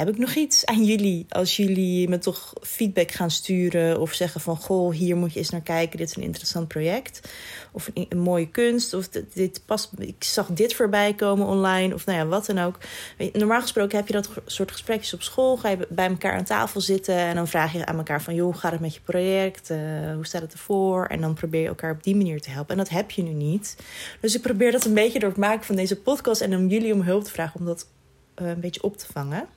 heb 0.00 0.08
ik 0.08 0.18
nog 0.18 0.34
iets 0.34 0.66
aan 0.66 0.84
jullie. 0.84 1.26
Als 1.28 1.56
jullie 1.56 2.08
me 2.08 2.18
toch 2.18 2.52
feedback 2.60 3.10
gaan 3.10 3.30
sturen 3.30 4.00
of 4.00 4.12
zeggen 4.12 4.40
van... 4.40 4.56
goh, 4.56 4.92
hier 4.92 5.16
moet 5.16 5.32
je 5.32 5.38
eens 5.38 5.50
naar 5.50 5.60
kijken, 5.60 5.98
dit 5.98 6.08
is 6.08 6.16
een 6.16 6.22
interessant 6.22 6.68
project. 6.68 7.20
Of 7.72 7.90
een, 7.94 8.18
mooie 8.18 8.48
kunst, 8.48 8.94
of 8.94 9.08
dit 9.08 9.62
past, 9.66 9.90
ik 9.98 10.24
zag 10.24 10.46
dit 10.46 10.74
voorbij 10.74 11.14
komen 11.14 11.46
online. 11.46 11.94
Of 11.94 12.06
nou 12.06 12.18
ja, 12.18 12.26
wat 12.26 12.46
dan 12.46 12.58
ook. 12.58 12.78
Normaal 13.32 13.60
gesproken 13.60 13.96
heb 13.96 14.06
je 14.06 14.12
dat 14.12 14.28
soort 14.46 14.72
gesprekjes 14.72 15.14
op 15.14 15.22
school. 15.22 15.56
Ga 15.56 15.68
je 15.68 15.86
bij 15.88 16.08
elkaar 16.08 16.36
aan 16.36 16.44
tafel 16.44 16.80
zitten 16.80 17.16
en 17.16 17.34
dan 17.34 17.48
vraag 17.48 17.72
je 17.72 17.86
aan 17.86 17.96
elkaar 17.96 18.22
van... 18.22 18.34
joh, 18.34 18.44
hoe 18.44 18.60
gaat 18.60 18.72
het 18.72 18.80
met 18.80 18.94
je 18.94 19.00
project? 19.00 19.70
Uh, 19.70 19.78
hoe 20.14 20.26
staat 20.26 20.42
het 20.42 20.52
ervoor? 20.52 21.06
En 21.06 21.20
dan 21.20 21.34
probeer 21.34 21.60
je 21.60 21.68
elkaar 21.68 21.92
op 21.92 22.02
die 22.02 22.16
manier 22.16 22.40
te 22.40 22.50
helpen. 22.50 22.72
En 22.72 22.78
dat 22.78 22.88
heb 22.88 23.10
je 23.10 23.22
nu 23.22 23.32
niet. 23.32 23.76
Dus 24.20 24.34
ik 24.34 24.42
probeer 24.42 24.72
dat 24.72 24.84
een 24.84 24.94
beetje 24.94 25.18
door 25.18 25.28
het 25.28 25.38
maken 25.38 25.64
van 25.64 25.76
deze 25.76 25.96
podcast... 25.96 26.40
en 26.40 26.56
om 26.56 26.68
jullie 26.68 26.92
om 26.92 27.02
hulp 27.02 27.24
te 27.24 27.30
vragen 27.30 27.60
om 27.60 27.66
dat 27.66 27.86
uh, 28.42 28.48
een 28.48 28.60
beetje 28.60 28.82
op 28.82 28.96
te 28.96 29.06
vangen. 29.12 29.48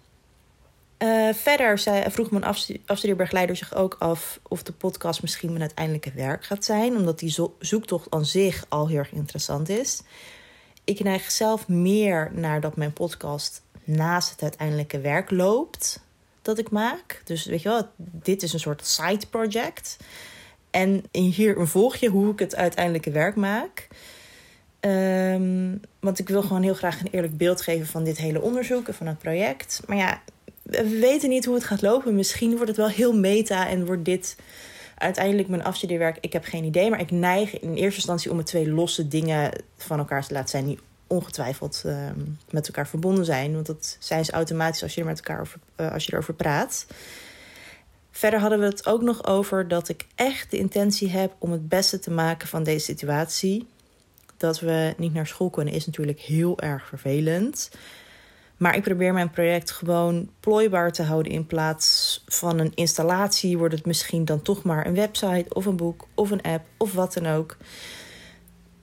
Uh, 1.04 1.34
verder 1.34 1.78
zei, 1.78 2.12
vroeg 2.12 2.32
mijn 2.32 2.44
afstudeerbegeleider 2.86 3.56
zich 3.56 3.76
ook 3.76 3.96
af 4.00 4.40
of 4.48 4.64
de 4.64 4.72
podcast 4.72 5.22
misschien 5.22 5.50
mijn 5.50 5.62
uiteindelijke 5.62 6.12
werk 6.12 6.46
gaat 6.46 6.66
zijn, 6.66 6.96
omdat 6.96 7.20
die 7.20 7.30
zo 7.30 7.56
zoektocht 7.60 8.12
aan 8.12 8.26
zich 8.26 8.66
al 8.70 8.88
heel 8.88 8.98
erg 8.98 9.12
interessant 9.12 9.70
is. 9.70 10.02
Ik 10.84 11.00
neig 11.00 11.32
zelf 11.32 11.68
meer 11.68 12.32
naar 12.34 12.62
dat 12.62 12.76
mijn 12.76 12.94
podcast 12.94 13.62
naast 13.84 14.30
het 14.30 14.42
uiteindelijke 14.42 15.00
werk 15.00 15.32
loopt 15.32 16.04
dat 16.42 16.58
ik 16.58 16.70
maak. 16.70 17.22
Dus 17.26 17.46
weet 17.46 17.62
je 17.62 17.70
wel, 17.70 17.88
dit 17.98 18.44
is 18.44 18.54
een 18.54 18.60
soort 18.60 18.86
side 18.86 19.28
project. 19.30 19.98
En 20.72 21.04
hier 21.12 21.58
een 21.58 21.68
volgje 21.68 22.10
hoe 22.10 22.32
ik 22.32 22.40
het 22.40 22.56
uiteindelijke 22.56 23.12
werk 23.12 23.36
maak. 23.36 23.88
Um, 24.80 25.82
want 26.00 26.20
ik 26.20 26.30
wil 26.30 26.42
gewoon 26.42 26.64
heel 26.64 26.74
graag 26.74 27.00
een 27.00 27.12
eerlijk 27.12 27.38
beeld 27.38 27.62
geven 27.62 27.88
van 27.88 28.04
dit 28.04 28.18
hele 28.18 28.42
onderzoek 28.42 28.88
en 28.88 28.94
van 28.94 29.08
het 29.08 29.18
project. 29.18 29.82
Maar 29.88 29.98
ja, 29.98 30.22
we 30.64 31.00
weten 31.00 31.30
niet 31.30 31.46
hoe 31.46 31.56
het 31.56 31.64
gaat 31.64 31.82
lopen. 31.82 32.16
Misschien 32.16 32.52
wordt 32.52 32.68
het 32.68 32.78
wel 32.78 32.88
heel 32.88 33.14
meta 33.14 33.68
en 33.68 33.86
wordt 33.86 34.06
dit 34.06 34.36
uiteindelijk 34.98 35.48
mijn 35.48 35.64
afstudeerwerk. 35.64 36.18
Ik 36.22 36.34
heb 36.34 36.44
geen 36.44 36.64
idee, 36.64 36.90
maar 36.90 37.00
ik 37.00 37.12
neig 37.12 37.60
in 37.60 37.74
eerste 37.74 37.96
instantie 37.96 38.32
om 38.32 38.38
het 38.38 38.46
twee 38.46 38.70
losse 38.70 39.08
dingen 39.08 39.52
van 39.78 40.00
elkaar 40.00 40.26
te 40.26 40.34
laten 40.34 40.50
zijn. 40.50 40.66
Die 40.66 40.80
ongetwijfeld 41.08 41.84
uh, 41.86 42.10
met 42.50 42.68
elkaar 42.68 42.88
verbonden 42.88 43.26
zijn. 43.26 43.54
Want 43.54 43.66
dat 43.66 43.98
zijn 44.00 44.26
ze 44.26 44.32
automatisch 44.32 44.84
als 44.84 44.94
je 44.94 45.02
er 45.02 45.08
met 45.08 45.18
elkaar 45.18 45.40
over, 45.40 45.60
uh, 45.78 45.92
als 45.92 46.06
je 46.06 46.14
erover 46.14 46.34
praat. 46.34 46.86
Verder 48.12 48.40
hadden 48.40 48.60
we 48.60 48.66
het 48.66 48.86
ook 48.86 49.02
nog 49.02 49.26
over 49.26 49.68
dat 49.68 49.90
ik 49.90 50.06
echt 50.16 50.52
de 50.52 50.58
intentie 50.58 51.10
heb 51.10 51.36
om 51.38 51.52
het 51.52 51.70
beste 51.70 52.00
te 52.00 52.12
maken 52.12 52.48
van 52.48 52.64
deze 52.64 52.86
situatie. 52.86 53.68
Dat 54.38 54.60
we 54.60 54.94
niet 54.98 55.14
naar 55.14 55.28
school 55.28 55.50
kunnen 55.50 55.74
is 55.74 55.86
natuurlijk 55.86 56.20
heel 56.20 56.60
erg 56.60 56.88
vervelend. 56.88 57.70
Maar 58.64 58.76
ik 58.76 58.84
probeer 58.84 59.14
mijn 59.14 59.30
project 59.30 59.72
gewoon 59.72 60.30
plooibaar 60.40 60.92
te 60.92 61.04
houden. 61.04 61.32
In 61.32 61.46
plaats 61.46 62.24
van 62.28 62.60
een 62.60 62.72
installatie 62.76 63.58
wordt 63.58 63.74
het 63.74 63.86
misschien 63.86 64.26
dan 64.26 64.42
toch 64.42 64.64
maar 64.64 64.86
een 64.86 64.96
website 64.96 65.46
of 65.54 65.66
een 65.66 65.76
boek 65.76 66.08
of 66.14 66.32
een 66.32 66.42
app 66.42 66.66
of 66.78 66.94
wat 66.94 67.14
dan 67.14 67.28
ook. 67.28 67.58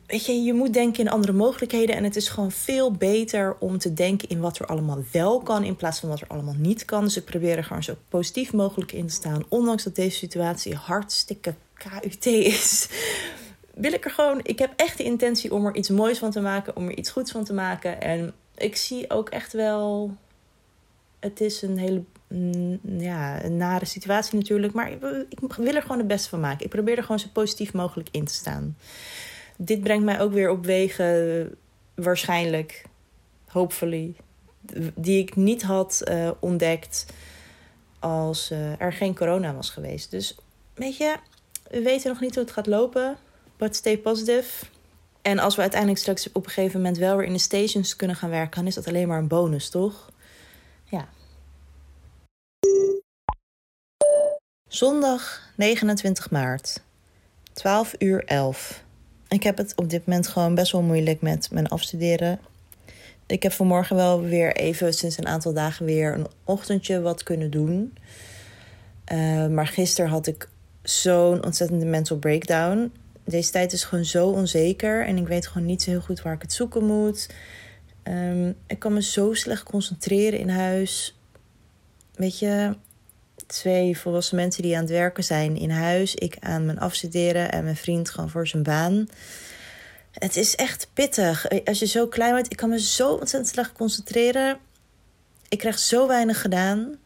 Weet 0.06 0.26
je, 0.26 0.32
je 0.32 0.54
moet 0.54 0.72
denken 0.72 1.00
in 1.00 1.10
andere 1.10 1.32
mogelijkheden. 1.32 1.96
En 1.96 2.04
het 2.04 2.16
is 2.16 2.28
gewoon 2.28 2.50
veel 2.50 2.92
beter 2.92 3.56
om 3.58 3.78
te 3.78 3.92
denken 3.92 4.28
in 4.28 4.40
wat 4.40 4.58
er 4.58 4.66
allemaal 4.66 5.02
wel 5.12 5.40
kan. 5.40 5.64
In 5.64 5.76
plaats 5.76 6.00
van 6.00 6.08
wat 6.08 6.20
er 6.20 6.28
allemaal 6.28 6.56
niet 6.58 6.84
kan. 6.84 7.04
Dus 7.04 7.16
ik 7.16 7.24
probeer 7.24 7.56
er 7.56 7.64
gewoon 7.64 7.82
zo 7.82 7.94
positief 8.08 8.52
mogelijk 8.52 8.92
in 8.92 9.06
te 9.06 9.14
staan. 9.14 9.44
Ondanks 9.48 9.84
dat 9.84 9.94
deze 9.94 10.16
situatie 10.16 10.74
hartstikke 10.74 11.54
KUT 11.74 12.26
is 12.26 12.88
wil 13.74 13.92
ik 13.92 14.04
er 14.04 14.10
gewoon. 14.10 14.40
Ik 14.42 14.58
heb 14.58 14.72
echt 14.76 14.96
de 14.96 15.04
intentie 15.04 15.54
om 15.54 15.66
er 15.66 15.74
iets 15.74 15.88
moois 15.88 16.18
van 16.18 16.30
te 16.30 16.40
maken, 16.40 16.76
om 16.76 16.86
er 16.86 16.98
iets 16.98 17.10
goeds 17.10 17.30
van 17.30 17.44
te 17.44 17.52
maken. 17.52 18.00
En 18.00 18.34
ik 18.60 18.76
zie 18.76 19.10
ook 19.10 19.28
echt 19.28 19.52
wel. 19.52 20.16
Het 21.18 21.40
is 21.40 21.62
een 21.62 21.78
hele 21.78 22.02
mm, 22.28 22.80
ja, 22.82 23.44
een 23.44 23.56
nare 23.56 23.84
situatie 23.84 24.38
natuurlijk. 24.38 24.72
Maar 24.72 24.92
ik, 24.92 25.00
wil 25.56 25.74
er 25.74 25.82
gewoon 25.82 25.98
het 25.98 26.06
beste 26.06 26.28
van 26.28 26.40
maken. 26.40 26.64
Ik 26.64 26.70
probeer 26.70 26.96
er 26.96 27.02
gewoon 27.02 27.18
zo 27.18 27.28
positief 27.32 27.72
mogelijk 27.72 28.08
in 28.10 28.24
te 28.24 28.34
staan. 28.34 28.76
Dit 29.56 29.80
brengt 29.80 30.04
mij 30.04 30.20
ook 30.20 30.32
weer 30.32 30.50
op 30.50 30.64
wegen, 30.64 31.50
waarschijnlijk, 31.94 32.84
hopefully, 33.46 34.14
die 34.94 35.18
ik 35.18 35.36
niet 35.36 35.62
had 35.62 36.02
uh, 36.04 36.30
ontdekt 36.40 37.06
als 37.98 38.50
uh, 38.50 38.80
er 38.80 38.92
geen 38.92 39.14
corona 39.14 39.54
was 39.54 39.70
geweest. 39.70 40.10
Dus 40.10 40.36
weet 40.74 40.96
je, 40.96 41.16
we 41.70 41.82
weten 41.82 42.10
nog 42.10 42.20
niet 42.20 42.34
hoe 42.34 42.44
het 42.44 42.52
gaat 42.52 42.66
lopen. 42.66 43.16
But 43.56 43.76
stay 43.76 43.98
positive. 43.98 44.66
En 45.22 45.38
als 45.38 45.54
we 45.54 45.60
uiteindelijk 45.60 46.00
straks 46.00 46.32
op 46.32 46.44
een 46.44 46.50
gegeven 46.50 46.80
moment 46.80 46.98
wel 46.98 47.16
weer 47.16 47.26
in 47.26 47.32
de 47.32 47.38
stations 47.38 47.96
kunnen 47.96 48.16
gaan 48.16 48.30
werken, 48.30 48.56
dan 48.56 48.66
is 48.66 48.74
dat 48.74 48.86
alleen 48.86 49.08
maar 49.08 49.18
een 49.18 49.28
bonus, 49.28 49.68
toch? 49.68 50.10
Ja. 50.84 51.08
Zondag 54.68 55.50
29 55.56 56.30
maart, 56.30 56.82
12 57.52 57.94
uur 57.98 58.24
11. 58.24 58.82
Ik 59.28 59.42
heb 59.42 59.56
het 59.56 59.72
op 59.76 59.90
dit 59.90 60.06
moment 60.06 60.28
gewoon 60.28 60.54
best 60.54 60.72
wel 60.72 60.82
moeilijk 60.82 61.20
met 61.20 61.48
mijn 61.50 61.68
afstuderen. 61.68 62.40
Ik 63.26 63.42
heb 63.42 63.52
vanmorgen 63.52 63.96
wel 63.96 64.22
weer 64.22 64.56
even, 64.56 64.94
sinds 64.94 65.18
een 65.18 65.26
aantal 65.26 65.52
dagen, 65.52 65.86
weer 65.86 66.14
een 66.14 66.26
ochtendje 66.44 67.00
wat 67.00 67.22
kunnen 67.22 67.50
doen. 67.50 67.94
Uh, 69.12 69.46
maar 69.46 69.66
gisteren 69.66 70.10
had 70.10 70.26
ik 70.26 70.48
zo'n 70.82 71.44
ontzettende 71.44 71.84
mental 71.86 72.16
breakdown 72.16 72.92
deze 73.24 73.50
tijd 73.50 73.72
is 73.72 73.84
gewoon 73.84 74.04
zo 74.04 74.28
onzeker 74.28 75.06
en 75.06 75.16
ik 75.16 75.28
weet 75.28 75.46
gewoon 75.46 75.66
niet 75.66 75.82
zo 75.82 75.90
heel 75.90 76.00
goed 76.00 76.22
waar 76.22 76.34
ik 76.34 76.42
het 76.42 76.52
zoeken 76.52 76.84
moet. 76.84 77.28
Um, 78.04 78.56
ik 78.66 78.78
kan 78.78 78.92
me 78.92 79.02
zo 79.02 79.34
slecht 79.34 79.62
concentreren 79.62 80.38
in 80.38 80.48
huis. 80.48 81.18
weet 82.14 82.38
je, 82.38 82.76
twee 83.46 83.98
volwassen 83.98 84.36
mensen 84.36 84.62
die 84.62 84.74
aan 84.74 84.82
het 84.82 84.90
werken 84.90 85.24
zijn 85.24 85.56
in 85.56 85.70
huis. 85.70 86.14
Ik 86.14 86.36
aan 86.40 86.66
mijn 86.66 86.78
afstuderen 86.78 87.52
en 87.52 87.64
mijn 87.64 87.76
vriend 87.76 88.10
gewoon 88.10 88.30
voor 88.30 88.46
zijn 88.46 88.62
baan. 88.62 89.08
Het 90.12 90.36
is 90.36 90.56
echt 90.56 90.90
pittig. 90.92 91.64
Als 91.64 91.78
je 91.78 91.86
zo 91.86 92.06
klein 92.06 92.34
bent, 92.34 92.50
ik 92.50 92.56
kan 92.56 92.68
me 92.68 92.80
zo 92.80 93.10
ontzettend 93.10 93.48
slecht 93.48 93.72
concentreren. 93.72 94.58
Ik 95.48 95.58
krijg 95.58 95.78
zo 95.78 96.06
weinig 96.06 96.40
gedaan 96.40 96.98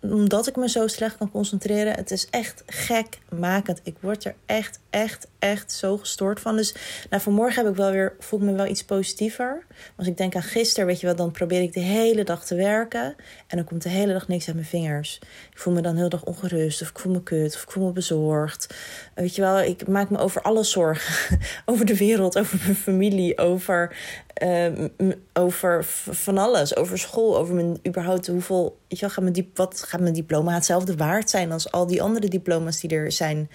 omdat 0.00 0.46
ik 0.46 0.56
me 0.56 0.68
zo 0.68 0.86
slecht 0.86 1.16
kan 1.16 1.30
concentreren. 1.30 1.94
Het 1.94 2.10
is 2.10 2.26
echt 2.30 2.62
gekmakend. 2.66 3.80
Ik 3.82 3.96
word 4.00 4.24
er 4.24 4.34
echt, 4.46 4.80
echt, 4.90 5.28
echt 5.42 5.72
zo 5.72 5.96
gestoord 5.96 6.40
van. 6.40 6.56
Dus 6.56 6.74
nou, 7.10 7.22
vanmorgen 7.22 7.62
heb 7.62 7.72
ik 7.72 7.78
wel 7.78 7.90
weer, 7.90 8.14
voel 8.18 8.40
ik 8.40 8.44
me 8.44 8.52
wel 8.52 8.66
iets 8.66 8.84
positiever. 8.84 9.66
Als 9.96 10.06
ik 10.06 10.16
denk 10.16 10.34
aan 10.34 10.42
gisteren, 10.42 10.86
weet 10.86 11.00
je 11.00 11.06
wel, 11.06 11.16
dan 11.16 11.30
probeer 11.30 11.62
ik 11.62 11.72
de 11.72 11.80
hele 11.80 12.24
dag 12.24 12.44
te 12.44 12.54
werken. 12.54 13.14
En 13.46 13.56
dan 13.56 13.64
komt 13.64 13.82
de 13.82 13.88
hele 13.88 14.12
dag 14.12 14.28
niks 14.28 14.46
uit 14.46 14.54
mijn 14.54 14.66
vingers. 14.66 15.18
Ik 15.50 15.58
voel 15.58 15.74
me 15.74 15.80
dan 15.80 15.96
heel 15.96 16.08
dag 16.08 16.24
ongerust. 16.24 16.82
Of 16.82 16.88
ik 16.88 16.98
voel 16.98 17.12
me 17.12 17.22
kut. 17.22 17.54
Of 17.54 17.62
ik 17.62 17.70
voel 17.70 17.86
me 17.86 17.92
bezorgd. 17.92 18.74
Weet 19.14 19.34
je 19.34 19.42
wel, 19.42 19.60
ik 19.60 19.88
maak 19.88 20.10
me 20.10 20.18
over 20.18 20.42
alles 20.42 20.70
zorgen. 20.70 21.38
over 21.66 21.86
de 21.86 21.96
wereld, 21.96 22.38
over 22.38 22.58
mijn 22.64 22.76
familie, 22.76 23.38
over 23.38 23.96
Ehm, 24.42 24.88
over 25.32 25.84
van 26.10 26.38
alles. 26.38 26.76
Over 26.76 26.98
school, 26.98 27.38
over 27.38 27.54
mijn 27.54 27.78
überhaupt 27.86 28.26
hoeveel. 28.26 28.78
Weet 28.88 28.98
je 28.98 29.06
wel, 29.06 29.32
gaat 29.32 29.44
wat 29.54 29.84
gaat 29.88 30.00
mijn 30.00 30.12
diploma 30.12 30.54
hetzelfde 30.54 30.96
waard 30.96 31.30
zijn 31.30 31.52
als 31.52 31.70
al 31.70 31.86
die 31.86 32.02
andere 32.02 32.28
diploma's 32.28 32.80
die 32.80 32.90
er 32.90 33.12
zijn 33.12 33.50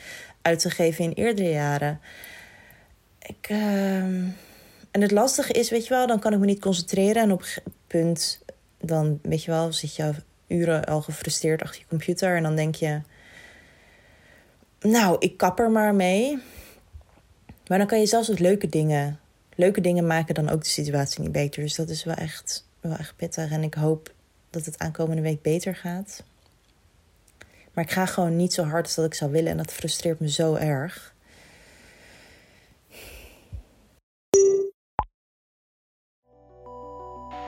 uitgegeven 0.47 1.03
in 1.03 1.11
eerdere 1.11 1.49
jaren? 1.49 1.99
Ik, 3.19 3.47
ehm, 3.49 4.23
en 4.91 5.01
het 5.01 5.11
lastige 5.11 5.53
is, 5.53 5.69
weet 5.69 5.83
je 5.83 5.93
wel, 5.93 6.07
dan 6.07 6.19
kan 6.19 6.33
ik 6.33 6.39
me 6.39 6.45
niet 6.45 6.61
concentreren. 6.61 7.21
En 7.21 7.31
op 7.31 7.41
een 7.41 7.73
punt, 7.87 8.41
dan 8.79 9.19
weet 9.21 9.43
je 9.43 9.51
wel, 9.51 9.73
zit 9.73 9.95
je 9.95 10.13
uren 10.47 10.85
al 10.85 11.01
gefrustreerd 11.01 11.61
achter 11.61 11.79
je 11.79 11.87
computer. 11.87 12.35
En 12.35 12.43
dan 12.43 12.55
denk 12.55 12.75
je, 12.75 13.01
nou, 14.79 15.15
ik 15.19 15.37
kap 15.37 15.59
er 15.59 15.71
maar 15.71 15.95
mee. 15.95 16.39
Maar 17.67 17.77
dan 17.77 17.87
kan 17.87 17.99
je 17.99 18.05
zelfs 18.05 18.31
ook 18.31 18.39
leuke 18.39 18.67
dingen 18.67 19.19
leuke 19.57 19.81
dingen 19.81 20.07
maken 20.07 20.35
dan 20.35 20.49
ook 20.49 20.63
de 20.63 20.69
situatie 20.69 21.21
niet 21.21 21.31
beter. 21.31 21.61
Dus 21.61 21.75
dat 21.75 21.89
is 21.89 22.03
wel 22.03 22.15
echt, 22.15 22.67
wel 22.79 22.95
echt 22.95 23.15
pittig. 23.15 23.51
En 23.51 23.63
ik 23.63 23.73
hoop 23.73 24.13
dat 24.49 24.65
het 24.65 24.79
aankomende 24.79 25.21
week 25.21 25.41
beter 25.41 25.75
gaat. 25.75 26.23
Maar 27.77 27.85
ik 27.85 27.91
ga 27.91 28.05
gewoon 28.05 28.35
niet 28.35 28.53
zo 28.53 28.63
hard 28.63 28.85
als 28.85 28.95
dat 28.95 29.05
ik 29.05 29.13
zou 29.13 29.31
willen. 29.31 29.51
En 29.51 29.57
dat 29.57 29.73
frustreert 29.73 30.19
me 30.19 30.29
zo 30.29 30.55
erg. 30.55 31.13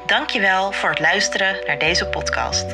Dankjewel 0.05 0.71
voor 0.71 0.89
het 0.89 0.99
luisteren 0.99 1.65
naar 1.65 1.79
deze 1.79 2.07
podcast. 2.07 2.65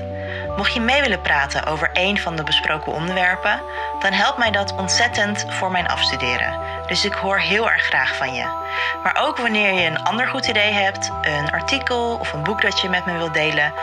Mocht 0.58 0.74
je 0.74 0.80
mee 0.80 1.02
willen 1.02 1.22
praten 1.22 1.66
over 1.66 1.90
een 1.94 2.18
van 2.18 2.36
de 2.36 2.44
besproken 2.44 2.94
onderwerpen, 2.94 3.62
dan 4.00 4.12
helpt 4.12 4.38
mij 4.38 4.52
dat 4.52 4.76
ontzettend 4.76 5.46
voor 5.50 5.72
mijn 5.72 5.88
afstuderen. 5.88 6.60
Dus 6.88 7.06
ik 7.06 7.14
hoor 7.14 7.40
heel 7.40 7.72
erg 7.72 7.84
graag 7.84 8.16
van 8.16 8.34
je. 8.34 8.44
Maar 9.04 9.18
ook 9.22 9.38
wanneer 9.38 9.74
je 9.74 9.86
een 9.86 10.04
ander 10.04 10.28
goed 10.28 10.48
idee 10.48 10.72
hebt, 10.72 11.12
een 11.22 11.52
artikel 11.52 12.18
of 12.20 12.34
een 12.34 12.44
boek 12.44 12.62
dat 12.62 12.80
je 12.80 12.90
met 12.90 13.06
me 13.06 13.18
wilt 13.18 13.34
delen, 13.34 13.74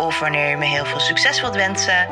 of 0.00 0.18
wanneer 0.18 0.48
je 0.48 0.56
me 0.56 0.64
heel 0.64 0.84
veel 0.84 1.00
succes 1.00 1.40
wilt 1.40 1.54
wensen, 1.54 2.08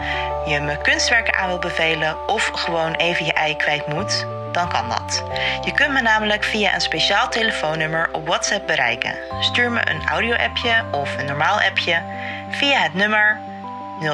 je 0.47 0.61
me 0.61 0.79
kunstwerken 0.83 1.35
aan 1.35 1.47
wilt 1.47 1.61
bevelen 1.61 2.29
of 2.29 2.51
gewoon 2.55 2.93
even 2.95 3.25
je 3.25 3.33
ei 3.33 3.57
kwijt 3.57 3.87
moet, 3.87 4.27
dan 4.53 4.69
kan 4.69 4.89
dat. 4.89 5.25
Je 5.65 5.73
kunt 5.73 5.93
me 5.93 6.01
namelijk 6.01 6.45
via 6.45 6.75
een 6.75 6.81
speciaal 6.81 7.29
telefoonnummer 7.29 8.09
op 8.13 8.27
WhatsApp 8.27 8.67
bereiken. 8.67 9.15
Stuur 9.41 9.71
me 9.71 9.81
een 9.91 10.09
audio-appje 10.09 10.85
of 10.91 11.19
een 11.19 11.27
normaal 11.27 11.61
appje 11.61 12.03
via 12.51 12.81
het 12.81 12.95
nummer 12.95 13.41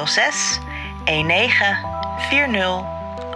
06 0.05 0.59
19 1.05 1.49
40 2.29 2.83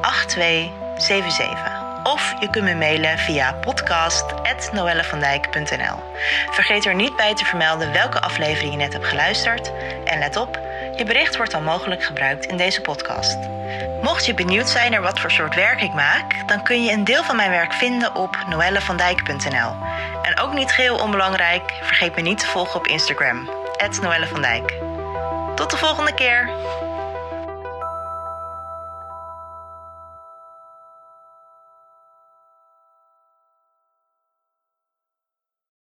8277. 0.02 1.79
Of 2.14 2.34
je 2.40 2.50
kunt 2.50 2.66
me 2.66 2.76
mailen 2.76 3.18
via 3.18 3.54
podcast.noellevandijk.nl. 3.54 5.96
Vergeet 6.52 6.86
er 6.86 6.96
niet 6.96 7.16
bij 7.16 7.36
te 7.36 7.46
vermelden 7.46 7.92
welke 7.92 8.22
aflevering 8.22 8.72
je 8.72 8.78
net 8.78 8.94
hebt 8.94 9.06
geluisterd. 9.06 9.72
En 10.06 10.20
let 10.20 10.38
op, 10.38 10.60
je 10.96 11.04
bericht 11.06 11.38
wordt 11.38 11.52
dan 11.52 11.64
mogelijk 11.64 12.04
gebruikt 12.04 12.46
in 12.46 12.58
deze 12.58 12.82
podcast. 12.82 13.38
Mocht 14.02 14.26
je 14.26 14.34
benieuwd 14.34 14.70
zijn 14.70 14.92
naar 14.92 15.02
wat 15.02 15.20
voor 15.20 15.32
soort 15.32 15.56
werk 15.56 15.82
ik 15.82 15.94
maak, 15.94 16.48
dan 16.48 16.64
kun 16.64 16.84
je 16.84 16.92
een 16.92 17.04
deel 17.04 17.24
van 17.24 17.36
mijn 17.36 17.52
werk 17.52 17.74
vinden 17.74 18.16
op 18.16 18.38
noellevandijk.nl. 18.48 19.76
En 20.22 20.40
ook 20.40 20.54
niet 20.54 20.72
geheel 20.72 20.98
onbelangrijk, 20.98 21.74
vergeet 21.82 22.16
me 22.16 22.22
niet 22.22 22.40
te 22.40 22.48
volgen 22.48 22.80
op 22.80 22.88
Instagram, 22.88 23.50
Noelle 24.02 24.28
Tot 25.56 25.72
de 25.72 25.78
volgende 25.78 26.14
keer! 26.14 26.50